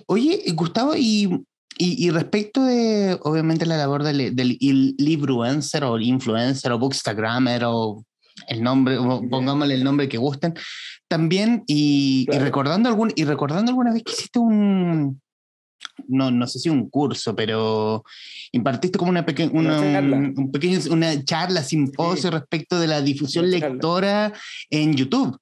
Oye, 0.06 0.44
Gustavo, 0.54 0.94
y 0.96 1.44
Y, 1.78 2.10
respecto 2.10 2.64
de, 2.64 3.18
obviamente, 3.22 3.66
la 3.66 3.76
labor 3.76 4.04
del, 4.04 4.36
del 4.36 4.56
libruencer 4.98 5.82
o 5.82 5.98
influencer 5.98 6.70
o 6.70 6.78
bookstagrammer 6.78 7.64
o 7.64 8.04
el 8.46 8.62
nombre, 8.62 8.96
pongámosle 9.30 9.74
el 9.74 9.84
nombre 9.84 10.08
que 10.08 10.18
gusten, 10.18 10.54
también, 11.08 11.64
y, 11.66 12.26
recordando, 12.30 12.88
algún, 12.88 13.12
y 13.14 13.24
recordando 13.24 13.70
alguna 13.70 13.92
vez 13.92 14.02
que 14.02 14.12
hiciste 14.12 14.38
un, 14.38 15.20
no, 16.08 16.30
no 16.30 16.46
sé 16.46 16.58
si 16.58 16.68
un 16.68 16.88
curso, 16.88 17.34
pero 17.34 18.04
impartiste 18.52 18.98
como 18.98 19.10
una, 19.10 19.24
pequeña 19.24 19.52
una, 19.52 19.80
charla. 19.80 20.16
Un, 20.16 20.50
pequeño, 20.52 20.78
una 20.90 21.24
charla, 21.24 21.62
simposio 21.62 22.30
respecto 22.30 22.78
de 22.78 22.86
la 22.86 23.02
difusión 23.02 23.50
lectora 23.50 24.32
en 24.70 24.94
YouTube. 24.94 25.38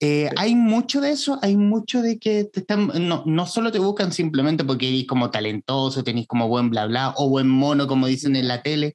Eh, 0.00 0.30
hay 0.36 0.54
mucho 0.54 1.00
de 1.00 1.10
eso, 1.10 1.38
hay 1.42 1.56
mucho 1.56 2.02
de 2.02 2.18
que 2.18 2.44
te 2.44 2.60
están, 2.60 2.90
no, 3.08 3.22
no 3.26 3.46
solo 3.46 3.72
te 3.72 3.78
buscan 3.78 4.12
simplemente 4.12 4.64
porque 4.64 4.88
eres 4.88 5.06
como 5.06 5.30
talentoso, 5.30 6.04
tenés 6.04 6.26
como 6.26 6.48
buen 6.48 6.70
bla 6.70 6.86
bla 6.86 7.14
o 7.16 7.28
buen 7.28 7.48
mono, 7.48 7.86
como 7.86 8.06
dicen 8.06 8.36
en 8.36 8.48
la 8.48 8.62
tele, 8.62 8.94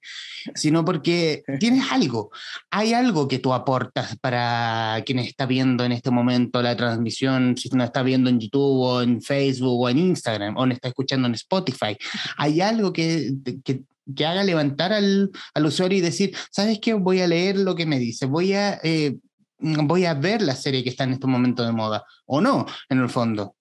sino 0.56 0.86
porque 0.86 1.44
tienes 1.60 1.92
algo, 1.92 2.32
hay 2.70 2.94
algo 2.94 3.28
que 3.28 3.40
tú 3.40 3.54
aportas 3.54 4.18
para 4.20 5.02
quien 5.06 5.20
está 5.20 5.46
viendo 5.46 5.84
en 5.84 5.92
este 5.92 6.12
momento 6.12 6.62
la 6.62 6.76
transmisión, 6.76 7.58
si 7.58 7.70
no 7.70 7.84
está 7.84 8.04
viendo 8.04 8.30
en 8.30 8.40
YouTube 8.40 8.82
o 8.82 9.02
en 9.02 9.22
Facebook 9.22 9.82
o 9.82 9.90
en 9.90 9.98
Instagram 9.98 10.58
o 10.58 10.66
no 10.66 10.74
está 10.74 10.90
escuchando 10.90 11.28
en 11.28 11.36
Spotify, 11.36 11.98
hay 12.38 12.62
algo 12.62 12.94
que, 12.94 13.34
que 13.64 13.84
que 14.16 14.26
haga 14.26 14.44
levantar 14.44 14.94
al, 14.94 15.32
al, 15.54 15.66
usuario 15.66 15.98
y 15.98 16.02
decir, 16.02 16.36
¿sabes 16.52 16.80
qué? 16.80 16.94
Voy 16.94 17.22
a 17.22 17.28
leer 17.28 17.58
lo 17.58 17.76
que 17.76 17.86
me 17.86 18.00
dice, 18.00 18.26
voy 18.26 18.54
a 18.54 18.80
eh, 18.84 19.18
voy 19.62 20.06
a 20.06 20.14
ver 20.14 20.42
la 20.42 20.56
serie 20.56 20.84
que 20.84 20.90
está 20.90 21.04
en 21.04 21.14
este 21.14 21.28
momento 21.28 21.64
de 21.64 21.72
moda, 21.72 22.06
o 22.26 22.42
no, 22.42 22.66
en 22.90 23.00
el 23.00 23.10
fondo. 23.10 23.56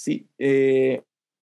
Sí, 0.00 0.30
eh, 0.38 1.02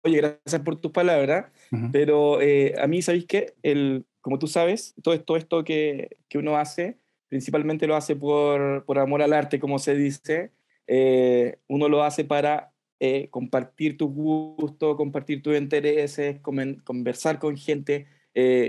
oye, 0.04 0.18
gracias 0.18 0.62
por 0.62 0.80
tus 0.80 0.92
palabras, 0.92 1.52
pero 1.92 2.42
eh, 2.42 2.76
a 2.80 2.88
mí, 2.88 3.02
¿sabéis 3.02 3.26
qué? 3.26 3.56
El, 3.62 4.06
como 4.22 4.40
tú 4.40 4.48
sabes, 4.48 4.96
todo 5.04 5.14
esto, 5.14 5.36
esto 5.36 5.66
que, 5.66 6.18
que, 6.30 6.38
uno 6.38 6.56
hace, 6.56 6.98
principalmente 7.28 7.88
lo 7.88 7.96
hace 7.98 8.16
por, 8.16 8.86
por 8.86 9.00
amor 9.00 9.22
al 9.22 9.34
arte, 9.34 9.60
como 9.60 9.80
se 9.80 9.96
dice, 9.96 10.52
eh, 10.88 11.60
uno 11.68 11.90
lo 11.90 12.04
hace 12.04 12.24
para 12.24 12.72
compartir 13.30 13.98
tus 13.98 14.10
gustos, 14.12 14.96
compartir 14.96 15.44
tus 15.44 15.58
intereses, 15.58 16.40
conversar 16.40 17.38
con 17.38 17.58
gente, 17.58 18.08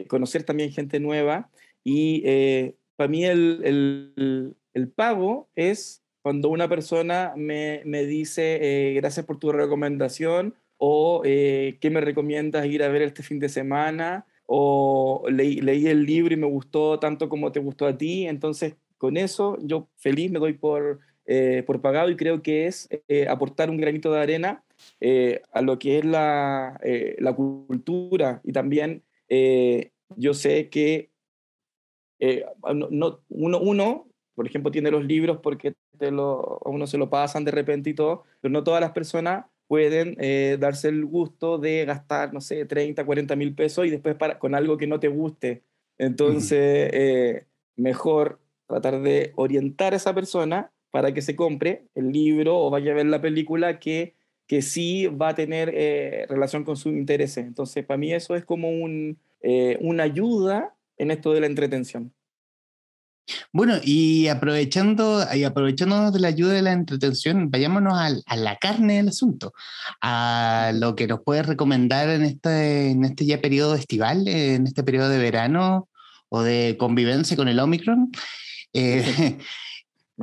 conocer 0.08 0.42
también 0.42 0.72
gente 0.72 0.98
nueva. 0.98 1.50
Y 1.84 2.22
eh, 2.24 2.74
para 2.96 3.08
mí 3.08 3.24
el, 3.24 3.60
el, 3.64 4.56
el, 4.74 4.88
pago 4.88 5.48
es 5.54 6.02
cuando 6.22 6.48
una 6.48 6.68
persona 6.68 7.32
me, 7.36 7.82
me 7.84 8.04
dice 8.04 8.58
eh, 8.60 8.94
gracias 8.94 9.24
por 9.24 9.38
tu 9.38 9.52
recomendación 9.52 10.54
o 10.76 11.22
eh, 11.24 11.78
qué 11.80 11.90
me 11.90 12.00
recomiendas 12.00 12.66
ir 12.66 12.82
a 12.82 12.88
ver 12.88 13.02
este 13.02 13.22
fin 13.22 13.38
de 13.38 13.48
semana 13.48 14.26
o 14.46 15.24
leí, 15.30 15.60
leí 15.60 15.86
el 15.86 16.04
libro 16.04 16.34
y 16.34 16.36
me 16.36 16.46
gustó 16.46 16.98
tanto 16.98 17.28
como 17.28 17.52
te 17.52 17.60
gustó 17.60 17.86
a 17.86 17.96
ti. 17.96 18.26
Entonces, 18.26 18.74
con 18.96 19.16
eso 19.16 19.58
yo 19.60 19.88
feliz 19.96 20.30
me 20.30 20.38
doy 20.38 20.54
por, 20.54 21.00
por 21.66 21.80
pagado 21.80 22.10
y 22.10 22.16
creo 22.16 22.42
que 22.42 22.66
es 22.66 22.88
aportar 23.28 23.70
un 23.70 23.76
granito 23.76 24.10
de 24.12 24.20
arena 24.20 24.64
a 25.52 25.62
lo 25.62 25.78
que 25.78 25.98
es 25.98 26.04
la, 26.04 26.80
la 27.18 27.34
cultura 27.34 28.40
y 28.42 28.52
también 28.52 29.02
yo 30.16 30.34
sé 30.34 30.68
que 30.68 31.07
eh, 32.18 32.44
ah, 32.64 32.74
no, 32.74 33.20
uno, 33.28 33.60
uno, 33.60 34.08
por 34.34 34.46
ejemplo, 34.46 34.70
tiene 34.70 34.90
los 34.90 35.04
libros 35.04 35.38
porque 35.42 35.74
te 35.98 36.10
lo, 36.10 36.60
a 36.64 36.70
uno 36.70 36.86
se 36.86 36.98
lo 36.98 37.10
pasan 37.10 37.44
de 37.44 37.50
repente 37.50 37.90
y 37.90 37.94
todo, 37.94 38.24
pero 38.40 38.52
no 38.52 38.64
todas 38.64 38.80
las 38.80 38.92
personas 38.92 39.46
pueden 39.66 40.16
eh, 40.18 40.56
darse 40.58 40.88
el 40.88 41.04
gusto 41.04 41.58
de 41.58 41.84
gastar, 41.84 42.32
no 42.32 42.40
sé, 42.40 42.64
30, 42.64 43.04
40 43.04 43.36
mil 43.36 43.54
pesos 43.54 43.86
y 43.86 43.90
después 43.90 44.16
para, 44.16 44.38
con 44.38 44.54
algo 44.54 44.76
que 44.76 44.86
no 44.86 44.98
te 45.00 45.08
guste. 45.08 45.62
Entonces, 45.98 46.90
eh, 46.92 47.46
mejor 47.76 48.40
tratar 48.66 49.02
de 49.02 49.32
orientar 49.36 49.92
a 49.92 49.96
esa 49.96 50.14
persona 50.14 50.70
para 50.90 51.12
que 51.12 51.20
se 51.20 51.36
compre 51.36 51.84
el 51.94 52.12
libro 52.12 52.58
o 52.58 52.70
vaya 52.70 52.92
a 52.92 52.94
ver 52.94 53.06
la 53.06 53.20
película 53.20 53.78
que, 53.78 54.14
que 54.46 54.62
sí 54.62 55.06
va 55.06 55.30
a 55.30 55.34
tener 55.34 55.70
relación 56.28 56.64
con 56.64 56.76
sus 56.76 56.92
intereses. 56.92 57.46
Entonces, 57.46 57.84
para 57.84 57.98
mí 57.98 58.12
eso 58.12 58.36
es 58.36 58.44
como 58.44 58.70
un, 58.70 59.18
una 59.80 60.04
ayuda 60.04 60.74
en 60.98 61.10
esto 61.10 61.32
de 61.32 61.40
la 61.40 61.46
entretención. 61.46 62.12
Bueno, 63.52 63.74
y 63.82 64.28
aprovechando 64.28 65.24
y 65.34 65.44
aprovechándonos 65.44 66.12
de 66.12 66.20
la 66.20 66.28
ayuda 66.28 66.52
de 66.52 66.62
la 66.62 66.72
entretención, 66.72 67.50
vayámonos 67.50 67.94
a, 67.94 68.36
la 68.36 68.56
carne 68.56 68.96
del 68.96 69.08
asunto, 69.08 69.52
a 70.00 70.72
lo 70.74 70.94
que 70.94 71.06
nos 71.06 71.20
puedes 71.20 71.46
recomendar 71.46 72.08
en 72.08 72.22
este, 72.22 72.90
en 72.90 73.04
este 73.04 73.26
ya 73.26 73.40
periodo 73.40 73.74
estival, 73.74 74.26
en 74.28 74.66
este 74.66 74.82
periodo 74.82 75.08
de 75.08 75.18
verano 75.18 75.88
o 76.28 76.42
de 76.42 76.76
convivencia 76.78 77.36
con 77.36 77.48
el 77.48 77.58
Omicron. 77.58 78.10
Eh, 78.72 79.38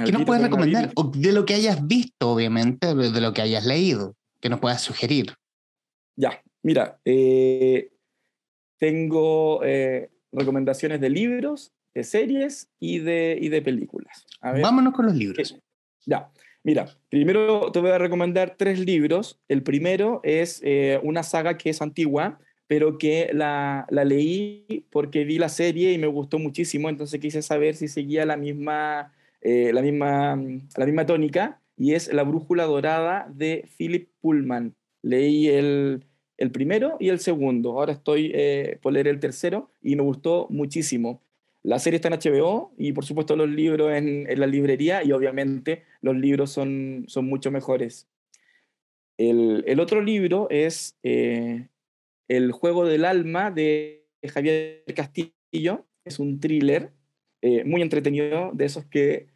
¿Qué 0.04 0.12
nos 0.12 0.26
puedes 0.26 0.44
recomendar? 0.44 0.94
de 0.94 1.32
lo 1.32 1.46
que 1.46 1.54
hayas 1.54 1.88
visto, 1.88 2.32
obviamente, 2.32 2.94
de 2.94 3.22
lo 3.22 3.34
que 3.34 3.42
hayas 3.42 3.66
leído, 3.66 4.16
que 4.42 4.50
nos 4.50 4.60
puedas 4.60 4.82
sugerir. 4.82 5.34
Ya, 6.18 6.42
mira, 6.64 7.00
eh, 7.06 7.92
tengo 8.78 9.64
eh, 9.64 10.10
recomendaciones 10.32 11.00
de 11.00 11.10
libros, 11.10 11.72
de 11.96 12.04
series 12.04 12.70
y 12.80 13.00
de, 13.00 13.38
y 13.42 13.50
de 13.50 13.62
películas. 13.62 14.28
Vámonos 14.42 14.94
con 14.94 15.06
los 15.06 15.16
libros. 15.16 15.58
ya, 16.06 16.30
mira, 16.62 16.86
primero 17.10 17.72
te 17.72 17.80
voy 17.80 17.92
a 17.92 17.98
recomendar 17.98 18.56
tres 18.58 18.80
libros. 18.80 19.40
El 19.48 19.64
primero 19.64 20.20
es 20.24 20.62
eh, 20.64 21.00
una 21.02 21.24
saga 21.24 21.58
que 21.58 21.70
es 21.70 21.82
antigua, 21.82 22.38
pero 22.68 22.98
que 22.98 23.32
la, 23.34 23.88
la, 23.90 24.04
leí 24.04 24.86
porque 24.92 25.24
vi 25.24 25.40
la 25.40 25.50
serie 25.50 25.94
y 25.94 25.98
me 25.98 26.08
gustó 26.08 26.38
muchísimo, 26.38 26.90
entonces 26.90 27.20
quise 27.20 27.42
saber 27.42 27.76
si 27.76 27.88
seguía 27.88 28.26
la 28.26 28.38
misma, 28.38 29.14
eh, 29.42 29.72
la 29.74 29.82
misma, 29.82 30.38
la 30.76 30.86
misma 30.86 31.06
tónica, 31.06 31.62
y 31.78 31.94
es 31.94 32.12
La 32.14 32.24
Brújula 32.24 32.66
Dorada 32.66 33.28
de 33.34 33.70
Philip 33.78 34.10
Pullman. 34.22 34.76
Leí 35.02 35.48
el, 35.48 36.06
el 36.38 36.52
primero 36.52 36.98
y 37.00 37.10
el 37.10 37.20
segundo. 37.20 37.78
Ahora 37.78 37.94
estoy 37.94 38.32
eh, 38.34 38.80
por 38.82 38.94
leer 38.94 39.08
el 39.08 39.20
tercero 39.20 39.70
y 39.82 39.96
me 39.96 40.02
gustó 40.02 40.48
muchísimo. 40.50 41.22
La 41.66 41.80
serie 41.80 41.96
está 41.96 42.10
en 42.10 42.20
HBO 42.20 42.74
y 42.78 42.92
por 42.92 43.06
supuesto 43.06 43.36
los 43.36 43.50
libros 43.50 43.92
en, 43.92 44.28
la 44.40 44.46
librería 44.46 45.04
y 45.04 45.12
obviamente 45.12 45.84
los 46.02 46.16
libros 46.16 46.52
son, 46.52 47.06
son 47.08 47.26
mucho 47.26 47.50
mejores. 47.50 48.08
El, 49.18 49.80
otro 49.80 50.02
libro 50.02 50.48
es 50.52 50.96
eh, 51.02 51.68
El 52.28 52.52
Juego 52.52 52.86
del 52.86 53.04
Alma 53.04 53.50
de 53.50 54.06
Javier 54.24 54.84
Castillo. 54.96 55.86
Es 56.04 56.20
un 56.20 56.40
thriller 56.40 56.92
eh, 57.42 57.64
muy 57.64 57.82
entretenido, 57.82 58.52
de 58.54 58.66
esos 58.66 58.86
que 58.86 59.28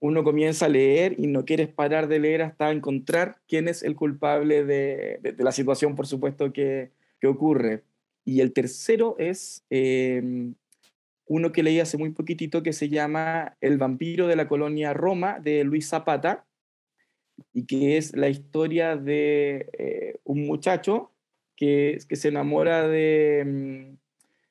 uno 0.00 0.24
comienza 0.24 0.66
a 0.66 0.70
leer 0.70 1.14
y 1.18 1.26
no 1.26 1.44
quieres 1.44 1.68
parar 1.68 2.08
de 2.08 2.18
leer 2.18 2.42
hasta 2.42 2.70
encontrar 2.70 3.36
quién 3.46 3.68
es 3.68 3.82
el 3.82 3.94
culpable 3.94 4.64
de, 4.64 5.36
la 5.38 5.52
situación, 5.52 5.94
por 5.94 6.06
supuesto, 6.06 6.52
que, 6.52 6.90
ocurre. 7.22 7.84
Y 8.24 8.40
el 8.40 8.52
tercero 8.52 9.14
es 9.18 9.64
em, 9.68 10.54
uno 11.30 11.52
que 11.52 11.62
leí 11.62 11.78
hace 11.78 11.96
muy 11.96 12.10
poquitito 12.10 12.64
que 12.64 12.72
se 12.72 12.88
llama 12.88 13.56
El 13.60 13.78
vampiro 13.78 14.26
de 14.26 14.34
la 14.34 14.48
colonia 14.48 14.92
Roma 14.92 15.38
de 15.38 15.62
Luis 15.62 15.88
Zapata 15.88 16.44
y 17.52 17.66
que 17.66 17.96
es 17.96 18.16
la 18.16 18.28
historia 18.28 18.96
de 18.96 19.70
eh, 19.78 20.16
un 20.24 20.44
muchacho 20.44 21.12
que, 21.54 21.98
que 22.08 22.16
se 22.16 22.28
enamora 22.28 22.88
de, 22.88 23.38
em, 23.38 23.96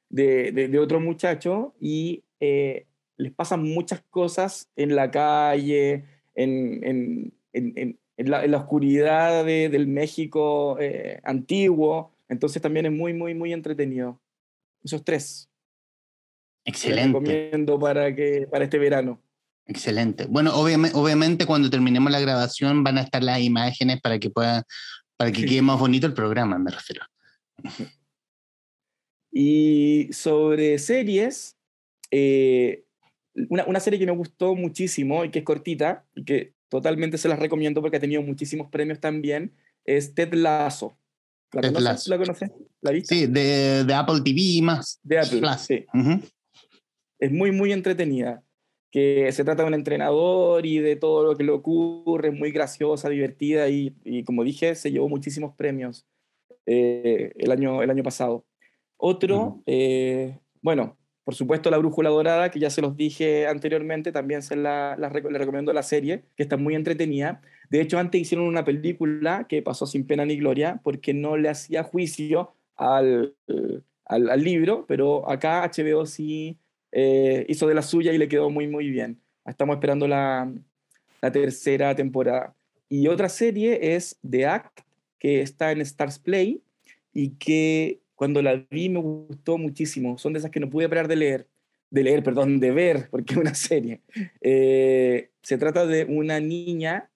de, 0.10 0.80
otro 0.80 1.02
muchacho 1.02 1.76
y 1.82 2.24
eh, 2.39 2.86
les 3.18 3.34
pasan 3.34 3.62
muchas 3.62 4.02
cosas 4.10 4.72
en 4.78 4.96
la 4.96 5.12
calle, 5.12 6.06
en, 6.34 7.34
la, 8.15 8.58
oscuridad 8.58 9.44
del 9.44 9.88
México 9.88 10.78
eh, 10.80 11.20
antiguo. 11.26 12.13
Entonces 12.30 12.62
también 12.62 12.86
es 12.86 12.94
muy, 12.94 13.13
muy, 13.13 13.34
muy 13.34 13.52
entretenido. 13.52 14.18
Esos 14.82 15.04
tres. 15.04 15.49
Excelente. 16.65 17.19
Les 17.19 17.30
recomiendo 17.30 17.80
para, 17.80 18.15
que, 18.15 18.48
para 18.50 18.65
este 18.65 18.78
verano. 18.78 19.22
Excelente. 19.65 20.26
Bueno, 20.26 20.56
obviamente, 20.56 20.98
obviamente 20.98 21.45
cuando 21.45 21.69
terminemos 21.69 22.12
la 22.12 22.19
grabación 22.19 22.84
van 22.84 22.98
a 22.98 23.02
estar 23.02 23.24
las 23.24 23.39
imágenes 23.39 24.02
para 24.02 24.17
que 24.17 24.32
pueda, 24.32 24.63
para 25.15 25.32
que 25.32 25.45
quede 25.45 25.62
más 25.62 25.80
bonito 25.80 26.08
el 26.08 26.13
programa, 26.13 26.58
me 26.58 26.72
refiero. 26.72 27.06
Y 29.32 30.10
sobre 30.12 30.80
series, 30.80 31.56
eh, 32.10 32.84
una, 33.50 33.80
serie 33.80 34.00
que 34.00 34.08
me 34.08 34.12
gustó 34.12 34.56
muchísimo 34.56 35.24
y 35.24 35.30
que 35.30 35.39
es 35.39 35.45
cortita 35.45 36.04
y 36.15 36.24
que 36.24 36.54
totalmente 36.67 37.19
se 37.19 37.30
las 37.30 37.38
recomiendo 37.38 37.82
porque 37.82 37.98
ha 37.98 38.02
tenido 38.02 38.24
muchísimos 38.24 38.69
premios 38.72 39.00
también, 39.00 39.54
es 39.86 40.15
Ted 40.15 40.34
Lasso. 40.34 40.98
¿La 41.52 41.62
conoces? 41.62 42.08
¿La 42.08 42.17
conoces? 42.17 42.52
¿La 42.82 42.91
viste? 42.91 43.15
Sí, 43.15 43.28
de, 43.28 43.84
de, 43.84 43.93
Apple 43.93 44.22
TV 44.24 44.39
y 44.39 44.62
más. 44.62 45.00
De 45.04 45.19
Apple, 45.19 45.41
sí. 45.60 45.86
Es 47.19 47.32
muy, 47.32 47.51
muy 47.51 47.71
entretenida. 47.71 48.43
que 48.91 49.32
se 49.32 49.43
trata 49.43 49.63
de 49.63 49.67
un 49.67 49.75
entrenador 49.75 50.65
y 50.65 50.79
de 50.79 50.95
todo 50.95 51.23
lo 51.23 51.36
que 51.36 51.43
le 51.43 51.51
ocurre, 51.51 52.32
muy 52.32 52.51
graciosa, 52.51 53.10
divertida 53.10 53.69
y, 53.69 53.95
y 54.03 54.23
como 54.23 54.43
dije, 54.43 54.73
se 54.75 54.91
llevó 54.91 55.08
muchísimos 55.10 55.53
premios 55.55 56.08
eh, 56.65 57.34
el, 57.38 57.51
año, 57.51 57.82
el 57.82 57.89
año 57.89 58.03
pasado. 58.03 58.45
Otro, 58.97 59.63
eh, 59.65 60.38
bueno, 60.62 60.97
por 61.23 61.34
supuesto 61.34 61.71
La 61.71 61.79
Brújula 61.79 62.10
Dorada, 62.10 62.51
que 62.51 62.60
ya 62.60 62.69
se 62.69 62.82
los 62.82 62.95
dije 62.95 63.47
anteriormente, 63.47 64.12
también 64.12 64.43
se 64.43 64.55
la, 64.55 64.95
la, 64.97 65.10
le 65.10 65.38
recomiendo 65.38 65.73
la 65.73 65.84
serie, 65.84 66.25
que 66.36 66.43
está 66.43 66.58
muy 66.58 66.75
entretenida. 66.75 67.41
De 67.71 67.82
hecho, 67.82 67.97
antes 67.97 68.21
hicieron 68.21 68.47
una 68.47 68.65
película 68.65 69.47
que 69.47 69.62
pasó 69.62 69.88
sin 69.88 70.05
pena 70.05 70.25
ni 70.25 70.38
gloria, 70.38 70.79
porque 70.84 71.13
no 71.13 71.38
le 71.38 71.49
hacía 71.49 71.84
juicio 71.84 72.53
al, 72.75 73.36
al, 74.05 74.29
al 74.29 74.43
libro, 74.43 74.86
pero 74.88 75.29
acá 75.29 75.63
HBO 75.75 76.05
sí 76.05 76.60
eh, 76.91 77.45
hizo 77.47 77.67
de 77.67 77.75
la 77.75 77.82
suya 77.82 78.13
y 78.13 78.17
le 78.17 78.28
quedó 78.28 78.49
muy, 78.49 78.67
muy 78.67 78.89
bien. 78.89 79.19
Estamos 79.45 79.75
esperando 79.75 80.08
la, 80.08 80.52
la 81.21 81.32
tercera 81.32 81.95
temporada. 81.95 82.56
Y 82.88 83.08
otra 83.08 83.30
serie 83.30 83.95
es 83.95 84.17
The 84.28 84.45
Act, 84.45 84.80
que 85.19 85.41
está 85.41 85.71
en 85.71 85.82
Stars 85.82 86.19
Play 86.19 86.62
y 87.13 87.32
que 87.32 87.99
cuando 88.15 88.41
la 88.41 88.65
vi 88.69 88.89
me 88.89 88.99
gustó 88.99 89.58
muchísimo. 89.58 90.17
Son 90.17 90.34
de 90.34 90.39
esas 90.39 90.52
que 90.52 90.60
no 90.60 90.69
pude 90.69 90.89
parar 90.89 91.08
de 91.08 91.15
leer, 91.15 91.47
de 91.89 92.04
leer, 92.04 92.23
perdón, 92.23 92.60
de 92.60 92.71
ver, 92.71 93.08
porque 93.12 93.34
es 93.34 93.39
una 93.39 93.54
serie. 93.56 94.02
Eh, 94.41 95.30
se 95.41 95.58
trata 95.58 95.86
de 95.86 96.06
una 96.06 96.39
niña 96.39 97.10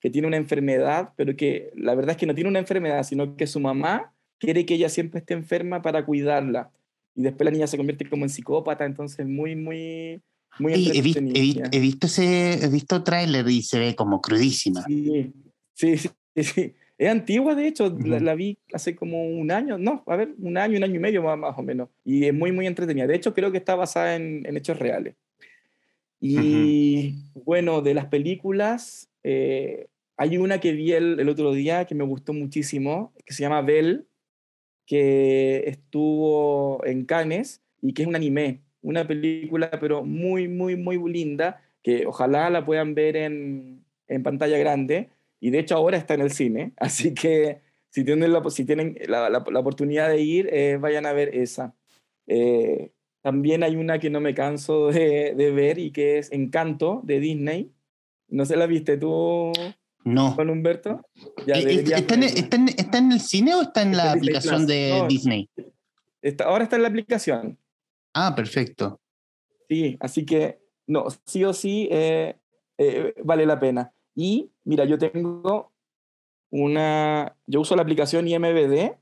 que 0.00 0.10
tiene 0.10 0.28
una 0.28 0.36
enfermedad, 0.36 1.10
pero 1.16 1.36
que 1.36 1.70
la 1.74 1.94
verdad 1.94 2.12
es 2.12 2.16
que 2.16 2.26
no 2.26 2.34
tiene 2.34 2.50
una 2.50 2.58
enfermedad, 2.60 3.02
sino 3.02 3.36
que 3.36 3.46
su 3.46 3.60
mamá 3.60 4.12
quiere 4.38 4.64
que 4.64 4.74
ella 4.74 4.88
siempre 4.88 5.20
esté 5.20 5.34
enferma 5.34 5.82
para 5.82 6.04
cuidarla 6.04 6.70
y 7.18 7.22
después 7.22 7.44
la 7.44 7.50
niña 7.50 7.66
se 7.66 7.76
convierte 7.76 8.08
como 8.08 8.24
en 8.24 8.28
psicópata, 8.28 8.84
entonces 8.84 9.26
muy, 9.26 9.56
muy, 9.56 10.22
muy 10.60 10.72
he, 10.72 11.02
visto, 11.02 11.20
he, 11.20 11.80
visto 11.80 12.06
ese, 12.06 12.64
he 12.64 12.68
visto 12.68 13.02
tráiler 13.02 13.48
y 13.48 13.62
se 13.62 13.80
ve 13.80 13.96
como 13.96 14.20
crudísima. 14.20 14.84
Sí, 14.84 15.32
sí, 15.74 15.96
sí, 15.96 16.10
sí. 16.36 16.74
Es 16.96 17.10
antigua, 17.10 17.56
de 17.56 17.66
hecho, 17.66 17.90
la, 18.04 18.34
vi 18.36 18.58
hace 18.72 18.94
como 18.94 19.24
un 19.24 19.50
año, 19.50 19.78
no, 19.78 20.04
a 20.06 20.14
ver, 20.14 20.32
un 20.38 20.58
año, 20.58 20.78
un 20.78 20.84
año 20.84 20.94
y 20.94 21.00
medio 21.00 21.24
más, 21.24 21.36
más 21.36 21.58
o 21.58 21.62
menos, 21.62 21.88
y 22.04 22.24
es 22.24 22.32
muy, 22.32 22.52
muy 22.52 22.68
entretenida. 22.68 23.08
De 23.08 23.16
hecho, 23.16 23.34
creo 23.34 23.50
que 23.50 23.58
está 23.58 23.74
basada 23.74 24.14
en, 24.14 24.46
en 24.46 24.56
hechos 24.56 24.78
reales. 24.78 25.16
Y 26.20 27.16
bueno, 27.34 27.82
de 27.82 27.94
las 27.94 28.06
películas, 28.06 29.10
eh, 29.24 29.88
hay 30.16 30.38
una 30.38 30.60
que 30.60 30.70
vi 30.70 30.92
el, 30.92 31.18
el, 31.18 31.28
otro 31.28 31.52
día 31.52 31.84
que 31.84 31.96
me 31.96 32.04
gustó 32.04 32.32
muchísimo, 32.32 33.12
que 33.24 33.34
se 33.34 33.42
llama 33.42 33.62
Belle, 33.62 34.04
que 34.88 35.64
estuvo 35.68 36.84
en 36.84 37.04
Cannes 37.04 37.62
y 37.82 37.92
que 37.92 38.02
es 38.02 38.08
un 38.08 38.16
anime, 38.16 38.62
una 38.80 39.06
película 39.06 39.70
pero 39.78 40.02
muy, 40.02 40.48
muy, 40.48 40.76
muy 40.76 40.98
linda, 41.12 41.62
que 41.82 42.06
ojalá 42.06 42.48
la 42.48 42.64
puedan 42.64 42.94
ver 42.94 43.16
en, 43.16 43.84
en 44.08 44.22
pantalla 44.22 44.56
grande 44.56 45.10
y 45.40 45.50
de 45.50 45.58
hecho 45.58 45.76
ahora 45.76 45.98
está 45.98 46.14
en 46.14 46.22
el 46.22 46.30
cine, 46.30 46.72
así 46.78 47.12
que 47.14 47.60
si 47.90 48.02
tienen 48.02 48.32
la, 48.32 48.42
si 48.48 48.64
tienen 48.64 48.96
la, 49.06 49.28
la, 49.28 49.60
oportunidad 49.60 50.08
de 50.08 50.22
ir, 50.22 50.48
eh, 50.52 50.78
vayan 50.80 51.04
a 51.04 51.12
ver 51.12 51.34
esa. 51.34 51.74
Eh, 52.26 52.90
también 53.20 53.62
hay 53.62 53.76
una 53.76 53.98
que 53.98 54.10
no 54.10 54.20
me 54.20 54.34
canso 54.34 54.88
de, 54.88 55.34
de, 55.34 55.50
ver 55.50 55.78
y 55.78 55.90
que 55.90 56.18
es 56.18 56.32
Encanto 56.32 57.02
de 57.04 57.20
Disney. 57.20 57.72
¿No 58.28 58.44
se 58.44 58.56
la 58.56 58.66
viste 58.66 58.96
tú? 58.98 59.52
No. 60.04 60.34
Con 60.36 60.50
Humberto. 60.50 61.02
Ya 61.46 61.54
¿Está, 61.54 61.70
en, 62.14 62.22
está, 62.22 62.56
en, 62.56 62.68
¿Está, 62.68 62.98
en, 62.98 63.12
el 63.12 63.20
cine 63.20 63.54
o 63.54 63.62
está 63.62 63.82
en 63.82 63.96
la 63.96 64.12
aplicación 64.12 64.66
de 64.66 64.96
no, 64.98 65.08
Disney? 65.08 65.48
Ahora 66.44 66.64
está 66.64 66.76
en 66.76 66.82
la 66.82 66.88
aplicación. 66.88 67.58
Ah, 68.14 68.34
perfecto. 68.34 69.00
Sí, 69.68 69.96
así 70.00 70.24
que 70.24 70.60
no, 70.86 71.06
sí 71.26 71.44
o 71.44 71.52
sí 71.52 71.88
eh, 71.90 72.36
eh, 72.78 73.14
vale 73.22 73.46
la 73.46 73.60
pena. 73.60 73.92
Y 74.14 74.50
mira, 74.64 74.84
yo 74.84 74.98
tengo 74.98 75.72
una, 76.50 77.36
yo 77.46 77.60
uso 77.60 77.76
la 77.76 77.82
aplicación 77.82 78.26
IMBD 78.26 78.96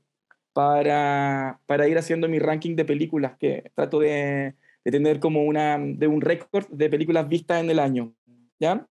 para, 0.53 1.59
para 1.65 1.87
ir 1.87 1.97
haciendo 1.97 2.27
mi 2.27 2.39
ranking 2.39 2.75
de 2.75 2.85
películas, 2.85 3.37
que 3.39 3.71
trato 3.75 3.99
de, 3.99 4.55
de 4.83 4.91
tener 4.91 5.19
como 5.19 5.43
una, 5.43 5.77
de 5.79 6.07
un 6.07 6.21
récord 6.21 6.67
de 6.69 6.89
películas 6.89 7.27
vistas 7.29 7.61
en 7.61 7.69
el 7.69 7.79
año. 7.79 8.13
¿Ya? 8.59 8.87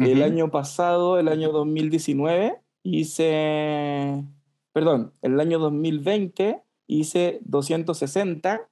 El 0.00 0.22
año 0.22 0.50
pasado, 0.50 1.18
el 1.18 1.28
año 1.28 1.52
2019, 1.52 2.56
hice, 2.82 4.24
perdón, 4.72 5.12
el 5.20 5.38
año 5.38 5.58
2020 5.58 6.62
hice 6.86 7.40
260 7.44 8.66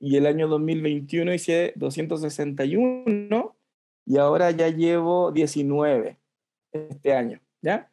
y 0.00 0.16
el 0.16 0.26
año 0.26 0.48
2021 0.48 1.34
hice 1.34 1.74
261 1.76 3.56
y 4.06 4.16
ahora 4.16 4.50
ya 4.52 4.68
llevo 4.68 5.32
19 5.32 6.16
este 6.72 7.14
año, 7.14 7.40
¿ya? 7.60 7.90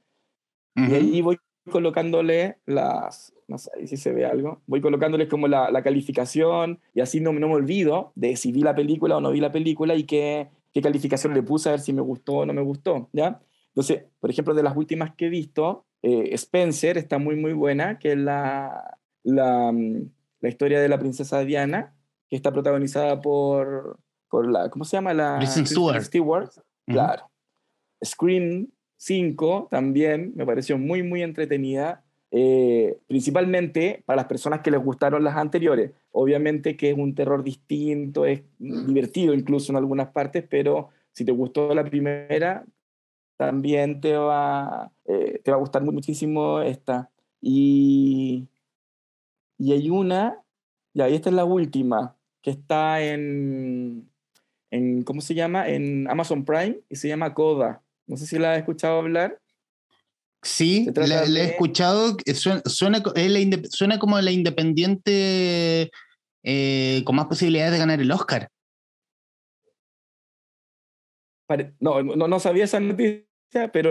Uh 0.75 0.81
-huh. 0.81 0.89
Y 0.89 0.93
ahí 0.93 1.21
voy 1.21 1.37
colocándole 1.69 2.57
las, 2.65 3.33
no 3.49 3.57
sé 3.57 3.69
si 3.85 3.97
se 3.97 4.13
ve 4.13 4.25
algo, 4.25 4.61
voy 4.65 4.79
colocándoles 4.79 5.27
como 5.27 5.49
la, 5.49 5.69
la 5.71 5.83
calificación 5.83 6.79
y 6.93 7.01
así 7.01 7.19
no, 7.19 7.33
no 7.33 7.47
me 7.49 7.55
olvido 7.55 8.13
de 8.15 8.37
si 8.37 8.53
vi 8.53 8.61
la 8.61 8.75
película 8.75 9.17
o 9.17 9.21
no 9.21 9.31
vi 9.31 9.41
la 9.41 9.51
película 9.51 9.95
y 9.95 10.05
qué 10.05 10.47
qué 10.77 10.81
calificación 10.83 11.33
le 11.33 11.41
puse, 11.41 11.69
a 11.69 11.71
ver 11.71 11.79
si 11.79 11.91
me 11.91 12.03
gustó 12.03 12.33
o 12.33 12.45
no 12.45 12.53
me 12.53 12.61
gustó, 12.61 13.09
¿ya? 13.11 13.41
Entonces, 13.69 14.03
por 14.19 14.29
ejemplo, 14.29 14.53
de 14.53 14.61
las 14.61 14.77
últimas 14.77 15.15
que 15.15 15.25
he 15.25 15.29
visto, 15.29 15.87
eh, 16.03 16.35
Spencer 16.35 16.99
está 16.99 17.17
muy, 17.17 17.35
muy 17.35 17.53
buena, 17.53 17.97
que 17.97 18.11
es 18.11 18.17
la, 18.19 18.99
la, 19.23 19.71
mm, 19.71 20.07
la, 20.39 20.49
historia 20.49 20.79
de 20.79 20.87
la 20.87 20.99
princesa 20.99 21.39
Diana, 21.39 21.95
que 22.29 22.35
está 22.35 22.51
protagonizada 22.51 23.19
por, 23.21 23.97
por 24.29 24.51
la, 24.51 24.69
¿cómo 24.69 24.85
se 24.85 24.97
llama? 24.97 25.15
La 25.15 25.37
Kristen 25.39 25.65
Stewart. 25.65 26.03
Stewart. 26.03 26.51
Uh 26.55 26.59
-huh. 26.59 26.93
Claro. 26.93 27.31
Scream 28.05 28.67
5 28.97 29.69
también 29.71 30.33
me 30.35 30.45
pareció 30.45 30.77
muy, 30.77 31.01
muy 31.01 31.23
entretenida. 31.23 32.03
Eh, 32.29 32.97
principalmente 33.07 34.03
para 34.05 34.17
las 34.17 34.25
personas 34.25 34.59
que 34.59 34.71
les 34.71 34.83
gustaron 34.83 35.23
las 35.23 35.37
anteriores. 35.37 35.91
Obviamente 36.11 36.75
que 36.75 36.89
es 36.89 36.97
un 36.97 37.15
terror 37.15 37.43
distinto, 37.43 38.25
es 38.25 38.41
divertido 38.59 39.33
incluso 39.33 39.71
en 39.71 39.77
algunas 39.77 40.09
partes, 40.09 40.43
pero 40.49 40.89
si 41.13 41.23
te 41.23 41.31
gustó 41.31 41.73
la 41.73 41.85
primera, 41.85 42.65
también 43.37 44.01
te 44.01 44.17
va, 44.17 44.91
eh, 45.05 45.39
te 45.43 45.51
va 45.51 45.57
a 45.57 45.59
gustar 45.59 45.83
muchísimo 45.83 46.61
esta. 46.61 47.09
Y, 47.39 48.47
y 49.57 49.71
hay 49.71 49.89
una, 49.89 50.41
y 50.93 51.01
esta 51.01 51.29
es 51.29 51.35
la 51.35 51.45
última, 51.45 52.15
que 52.41 52.51
está 52.51 53.01
en, 53.01 54.09
en, 54.71 55.03
¿cómo 55.03 55.21
se 55.21 55.35
llama? 55.35 55.67
En 55.69 56.09
Amazon 56.09 56.43
Prime 56.43 56.79
y 56.89 56.95
se 56.95 57.07
llama 57.07 57.33
Coda. 57.33 57.81
No 58.07 58.17
sé 58.17 58.25
si 58.25 58.39
la 58.39 58.53
has 58.53 58.57
escuchado 58.57 58.99
hablar. 58.99 59.39
Sí, 60.47 60.87
le, 60.95 61.07
de... 61.07 61.41
he 61.41 61.43
escuchado, 61.43 62.15
suena, 62.33 62.61
suena, 62.65 63.03
suena, 63.69 63.99
como 63.99 64.19
la 64.21 64.31
independiente 64.31 65.91
eh, 66.41 67.01
con 67.03 67.17
más 67.17 67.25
posibilidades 67.25 67.73
de 67.73 67.79
ganar 67.79 67.99
el 67.99 68.09
Oscar. 68.09 68.47
No, 71.81 72.01
no, 72.01 72.27
no 72.29 72.39
sabía 72.39 72.63
esa 72.63 72.79
noticia, 72.79 73.25
pero 73.73 73.89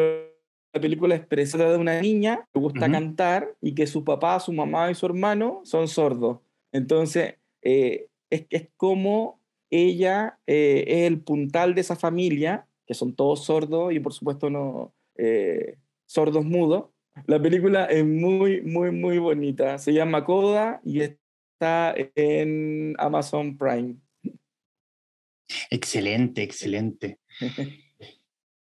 la 0.73 0.81
película 0.81 1.15
es 1.15 1.21
expresa 1.21 1.59
de 1.59 1.77
una 1.77 2.01
niña 2.01 2.49
que 2.55 2.59
gusta 2.59 2.87
uh 2.87 2.89
-huh. 2.89 2.93
cantar 2.93 3.55
y 3.61 3.75
que 3.75 3.87
su 3.87 4.03
papá, 4.03 4.41
su 4.41 4.55
mamá 4.55 4.91
y 4.91 4.95
su 4.95 5.05
hermano 5.05 5.61
son 5.65 5.89
sordos. 5.89 6.39
Entonces, 6.73 7.35
eh, 7.61 8.07
es, 8.31 8.47
es 8.49 8.69
como 8.79 9.41
ella 9.71 10.39
eh, 10.47 10.85
es 10.87 11.07
el 11.07 11.21
puntal 11.21 11.75
de 11.75 11.83
esa 11.83 11.97
familia, 11.97 12.67
que 12.87 12.95
son 12.95 13.15
todos 13.15 13.45
sordos 13.45 13.93
y 13.93 14.01
por 14.01 14.15
supuesto 14.15 14.49
no... 14.49 14.95
Eh, 15.19 15.77
sordos 16.07 16.45
mudos. 16.45 16.87
La 17.27 17.41
película 17.41 17.87
es 17.87 18.05
muy, 18.05 18.63
muy, 18.63 18.91
muy 18.91 19.19
bonita. 19.19 19.79
Se 19.79 19.93
llama 19.93 20.25
Coda 20.25 20.81
y 20.85 21.01
está 21.01 21.95
en 22.15 22.95
Amazon 22.99 23.57
Prime. 23.57 23.97
Excelente, 25.71 26.43
excelente. 26.43 27.19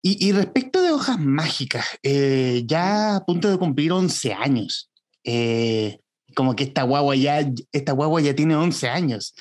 y, 0.02 0.28
y, 0.28 0.32
respecto 0.32 0.82
de 0.82 0.92
hojas 0.92 1.18
mágicas, 1.18 1.98
eh, 2.02 2.62
ya 2.66 3.16
a 3.16 3.24
punto 3.24 3.50
de 3.50 3.58
cumplir 3.58 3.92
11 3.92 4.32
años. 4.32 4.90
Eh, 5.24 5.98
como 6.34 6.54
que 6.54 6.64
esta 6.64 6.82
guagua 6.82 7.16
ya, 7.16 7.40
esta 7.72 7.92
guagua 7.92 8.20
ya 8.20 8.34
tiene 8.34 8.56
11 8.56 8.88
años. 8.88 9.34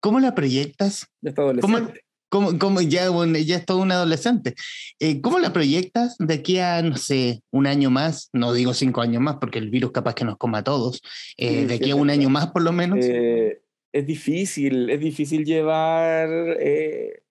¿Cómo 0.00 0.20
la 0.20 0.34
proyectas? 0.34 1.08
Ya 1.20 1.30
está 1.30 1.42
adolescente. 1.42 1.82
¿Cómo, 1.82 1.92
¿Cómo, 2.28 2.58
cómo 2.58 2.80
ya, 2.80 3.08
bueno, 3.10 3.38
ya 3.38 3.56
es 3.56 3.64
todo 3.64 3.78
un 3.78 3.92
adolescente? 3.92 4.54
Eh, 4.98 5.20
¿Cómo 5.20 5.38
la 5.38 5.52
proyectas 5.52 6.16
de 6.18 6.34
aquí 6.34 6.58
a, 6.58 6.82
no 6.82 6.96
sé, 6.96 7.42
un 7.50 7.66
año 7.66 7.90
más? 7.90 8.30
No 8.32 8.52
digo 8.52 8.74
cinco 8.74 9.00
años 9.00 9.22
más, 9.22 9.36
porque 9.36 9.58
el 9.58 9.70
virus 9.70 9.92
capaz 9.92 10.14
que 10.14 10.24
nos 10.24 10.36
coma 10.36 10.58
a 10.58 10.64
todos. 10.64 11.00
Eh, 11.36 11.60
sí, 11.60 11.64
de 11.66 11.74
aquí 11.74 11.90
a 11.90 11.96
un 11.96 12.10
año 12.10 12.28
más, 12.28 12.48
por 12.48 12.62
lo 12.62 12.72
menos. 12.72 12.98
Eh, 13.02 13.60
es 13.92 14.06
difícil, 14.06 14.90
es 14.90 15.00
difícil 15.00 15.44
llevar, 15.44 16.28
eh, 16.58 17.22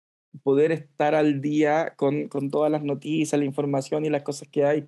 poder 0.43 0.71
estar 0.71 1.13
al 1.13 1.41
día 1.41 1.93
con, 1.97 2.29
con, 2.29 2.49
todas 2.49 2.71
las 2.71 2.83
noticias, 2.83 3.37
la 3.37 3.45
información 3.45 4.05
y 4.05 4.09
las 4.09 4.23
cosas 4.23 4.47
que 4.47 4.63
hay. 4.63 4.87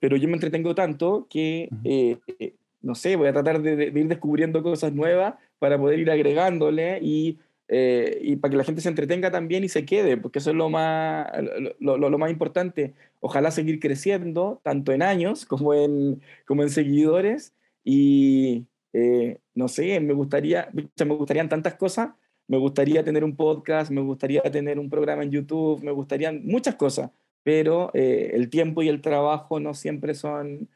Pero 0.00 0.16
yo 0.16 0.26
me 0.28 0.34
entretengo 0.34 0.74
tanto 0.74 1.26
que, 1.30 1.68
uh 1.70 1.74
-huh. 1.76 2.52
no 2.82 2.94
sé, 2.94 3.16
voy 3.16 3.28
a 3.28 3.32
tratar 3.32 3.62
de, 3.62 3.76
de 3.76 4.00
ir 4.00 4.08
descubriendo 4.08 4.62
cosas 4.62 4.92
nuevas 4.92 5.34
para 5.58 5.78
poder 5.78 6.00
ir 6.00 6.10
agregándole 6.10 6.98
y 7.00 7.38
eh, 7.68 8.18
y 8.22 8.36
para 8.36 8.50
que 8.50 8.56
la 8.56 8.64
gente 8.64 8.80
se 8.80 8.88
entretenga 8.88 9.30
también 9.30 9.64
y 9.64 9.68
se 9.68 9.84
quede, 9.84 10.16
porque 10.16 10.38
eso 10.38 10.50
es 10.50 10.56
lo 10.56 10.70
más, 10.70 11.26
lo, 11.80 11.96
lo, 11.98 12.18
más 12.18 12.30
importante. 12.30 12.94
Ojalá 13.20 13.50
seguir 13.50 13.80
creciendo, 13.80 14.60
tanto 14.62 14.92
en 14.92 15.02
años 15.02 15.44
como 15.46 15.74
en, 15.74 16.20
como 16.46 16.62
en 16.62 16.70
seguidores. 16.70 17.54
Y 17.84 18.66
eh, 18.92 19.38
no 19.54 19.68
sé, 19.68 20.00
me 20.00 20.14
gustaría, 20.14 20.70
me 20.72 21.14
gustarían 21.14 21.48
tantas 21.48 21.74
cosas. 21.74 22.10
Me 22.48 22.58
gustaría 22.58 23.02
tener 23.02 23.24
un 23.24 23.34
podcast, 23.34 23.90
me 23.90 24.00
gustaría 24.00 24.42
tener 24.42 24.78
un 24.78 24.88
programa 24.88 25.24
en 25.24 25.32
YouTube, 25.32 25.82
me 25.82 25.90
gustarían 25.90 26.46
muchas 26.46 26.76
cosas, 26.76 27.10
pero 27.42 27.90
eh, 27.92 28.30
el 28.34 28.50
tiempo 28.50 28.84
y 28.84 28.88
el 28.88 29.00
trabajo 29.00 29.58
no 29.58 29.74
siempre 29.74 30.14
son, 30.14 30.68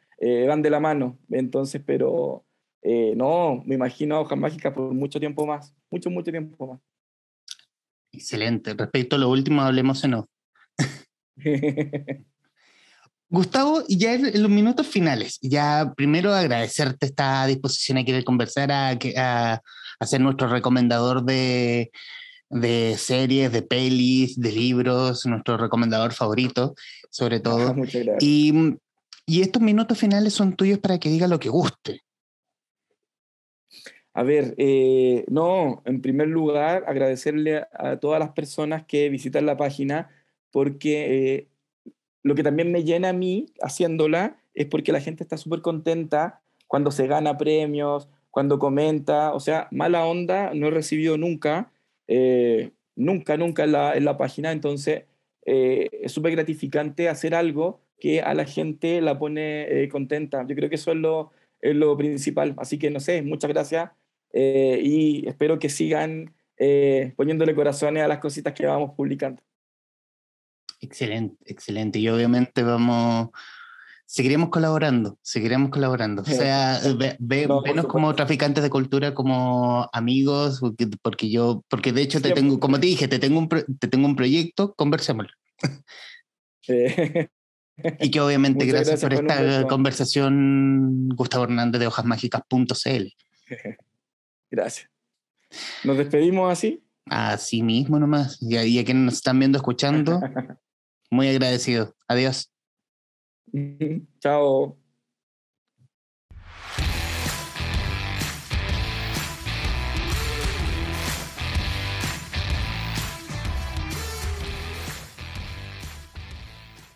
van 0.49 0.63
de 0.63 0.71
la 0.71 0.81
mano. 0.81 1.17
Entonces, 1.31 1.81
pero 1.87 2.43
eh, 2.83 3.15
no, 3.17 3.63
me 3.67 3.75
imagino 3.75 4.21
Hojas 4.21 4.39
Mágicas 4.39 4.73
por 4.73 4.93
mucho 4.95 5.21
tiempo 5.21 5.47
más, 5.47 5.75
mucho, 5.91 6.11
mucho 6.11 6.31
tiempo 6.31 6.67
más. 6.67 6.81
Excelente. 8.13 8.75
Respecto 8.75 9.17
a 9.17 9.19
lo 9.19 9.29
último, 9.29 9.63
hablemos 9.63 10.03
en 10.05 10.15
off. 10.15 10.27
Gustavo, 13.29 13.85
ya 13.89 14.15
en 14.15 14.43
los 14.43 14.51
minutos 14.51 14.89
finales, 14.89 15.39
ya 15.41 15.93
primero 15.97 16.35
agradecerte 16.35 17.07
esta 17.07 17.47
disposición 17.47 17.99
a 17.99 18.05
querer 18.05 18.25
conversar, 18.25 18.73
a, 18.73 18.99
a, 19.17 19.63
a 20.01 20.07
ser 20.07 20.21
nuestro 20.21 20.49
recomendador 20.49 21.25
de, 21.25 21.93
de, 22.49 22.97
series, 22.99 23.53
de 23.53 23.63
pelis, 23.63 24.37
de 24.37 24.51
libros, 24.51 25.27
nuestro 25.27 25.57
recomendador 25.57 26.13
favorito, 26.13 26.75
sobre 27.09 27.39
todo. 27.41 27.73
Muchas 27.73 28.03
gracias. 28.05 28.21
Y, 28.21 28.75
y 29.27 29.43
estos 29.43 29.63
minutos 29.63 29.97
finales 29.97 30.35
son 30.35 30.57
tuyos 30.57 30.81
para 30.81 30.99
que 30.99 31.09
diga 31.09 31.29
lo 31.29 31.39
que 31.39 31.51
guste. 31.51 32.03
A 34.13 34.25
ver, 34.25 34.55
eh, 34.59 35.25
no, 35.29 35.83
en 35.85 36.03
primer 36.03 36.29
lugar, 36.29 36.85
agradecerle 36.87 37.65
a 37.73 37.99
todas 38.01 38.19
las 38.19 38.31
personas 38.31 38.85
que 38.85 39.09
visitan 39.09 39.47
la 39.47 39.57
página, 39.57 40.11
porque 40.51 41.37
eh, 41.37 41.49
lo 42.23 42.35
que 42.35 42.43
también 42.43 42.73
me 42.73 42.83
llena 42.83 43.11
a 43.11 43.13
mí 43.13 43.47
haciéndola 43.63 44.37
es 44.55 44.67
porque 44.67 44.93
la 44.93 45.01
gente 45.01 45.23
está 45.23 45.37
súper 45.37 45.63
contenta 45.63 46.43
cuando 46.67 46.91
se 46.91 47.07
gana 47.07 47.39
premios, 47.39 48.09
cuando 48.31 48.59
comenta, 48.59 49.33
o 49.33 49.41
sea, 49.41 49.69
mala 49.71 50.05
onda 50.07 50.55
no 50.55 50.69
he 50.69 50.71
recibido 50.71 51.17
nunca, 51.17 51.71
eh, 52.09 52.73
nunca, 52.97 53.37
nunca 53.37 53.65
en 53.65 53.73
la, 53.73 53.95
en 53.95 54.05
la 54.05 54.17
página, 54.17 54.53
entonces 54.53 55.05
es 55.43 56.13
súper 56.13 56.33
gratificante 56.33 57.09
hacer 57.09 57.35
algo 57.35 57.81
que 57.99 58.21
a 58.23 58.35
la 58.35 58.45
gente 58.45 59.01
la 59.01 59.19
pone 59.19 59.89
contenta. 59.91 60.47
Yo 60.47 60.55
creo 60.55 60.69
que 60.69 60.77
eso 60.77 60.93
es 60.93 60.99
lo, 60.99 61.33
es 61.61 61.75
lo 61.75 61.97
principal. 61.97 62.55
Así 62.59 62.79
que 62.79 62.91
no 62.91 63.01
sé, 63.01 63.23
muchas 63.23 63.51
gracias 63.51 63.91
eh, 64.33 64.81
y 64.83 65.29
espero 65.29 65.59
que 65.59 65.69
sigan 65.69 66.35
eh, 66.57 67.15
poniéndole 67.17 67.55
corazones 67.55 68.03
a 68.03 68.09
las 68.09 68.19
cositas 68.19 68.53
que 68.53 68.67
vamos 68.67 68.93
publicando. 68.97 69.43
Excelente, 70.81 71.37
excelente. 71.47 71.99
Y 71.99 72.09
obviamente 72.09 72.63
vamos, 72.63 73.31
seguiremos 74.07 74.51
colaborando, 74.51 75.19
seguiremos 75.23 75.71
colaborando. 75.71 76.23
O 76.23 76.25
sea, 76.27 76.81
ve, 76.97 77.17
venos 77.19 77.87
como 77.87 78.15
traficantes 78.15 78.63
de 78.63 78.71
cultura, 78.71 79.15
como 79.15 79.89
amigos, 79.93 80.61
porque, 81.03 81.31
yo, 81.31 81.65
porque 81.69 81.93
de 81.93 82.03
hecho 82.03 82.21
te 82.21 82.33
tengo, 82.33 82.61
como 82.61 82.79
te 82.79 82.87
dije, 82.87 83.09
te 83.09 83.19
tengo 83.19 83.39
un, 83.39 83.49
te 83.49 83.89
tengo 83.89 84.07
un 84.07 84.17
proyecto, 84.17 84.75
conversémoslo. 84.75 85.33
Y 87.99 88.11
que 88.11 88.21
obviamente 88.21 88.67
gracias, 88.67 89.01
por 89.01 89.15
esta 89.15 89.67
conversación, 89.67 91.09
Gustavo 91.17 91.45
Hernández 91.45 91.81
de 91.81 91.87
hojasmágicas.cl. 91.87 93.07
Gracias. 94.51 94.91
¿Nos 95.85 95.97
despedimos 95.97 96.51
así? 96.53 96.85
Así 97.07 97.63
mismo 97.63 97.99
nomás. 97.99 98.41
Y 98.41 98.57
a, 98.57 98.65
y 98.65 98.79
a 98.79 98.85
quienes 98.85 99.05
nos 99.05 99.15
están 99.15 99.39
viendo, 99.39 99.59
escuchando, 99.59 100.21
muy 101.11 101.29
agradecido. 101.29 101.95
Adiós. 102.09 102.53
Chao. 104.21 104.80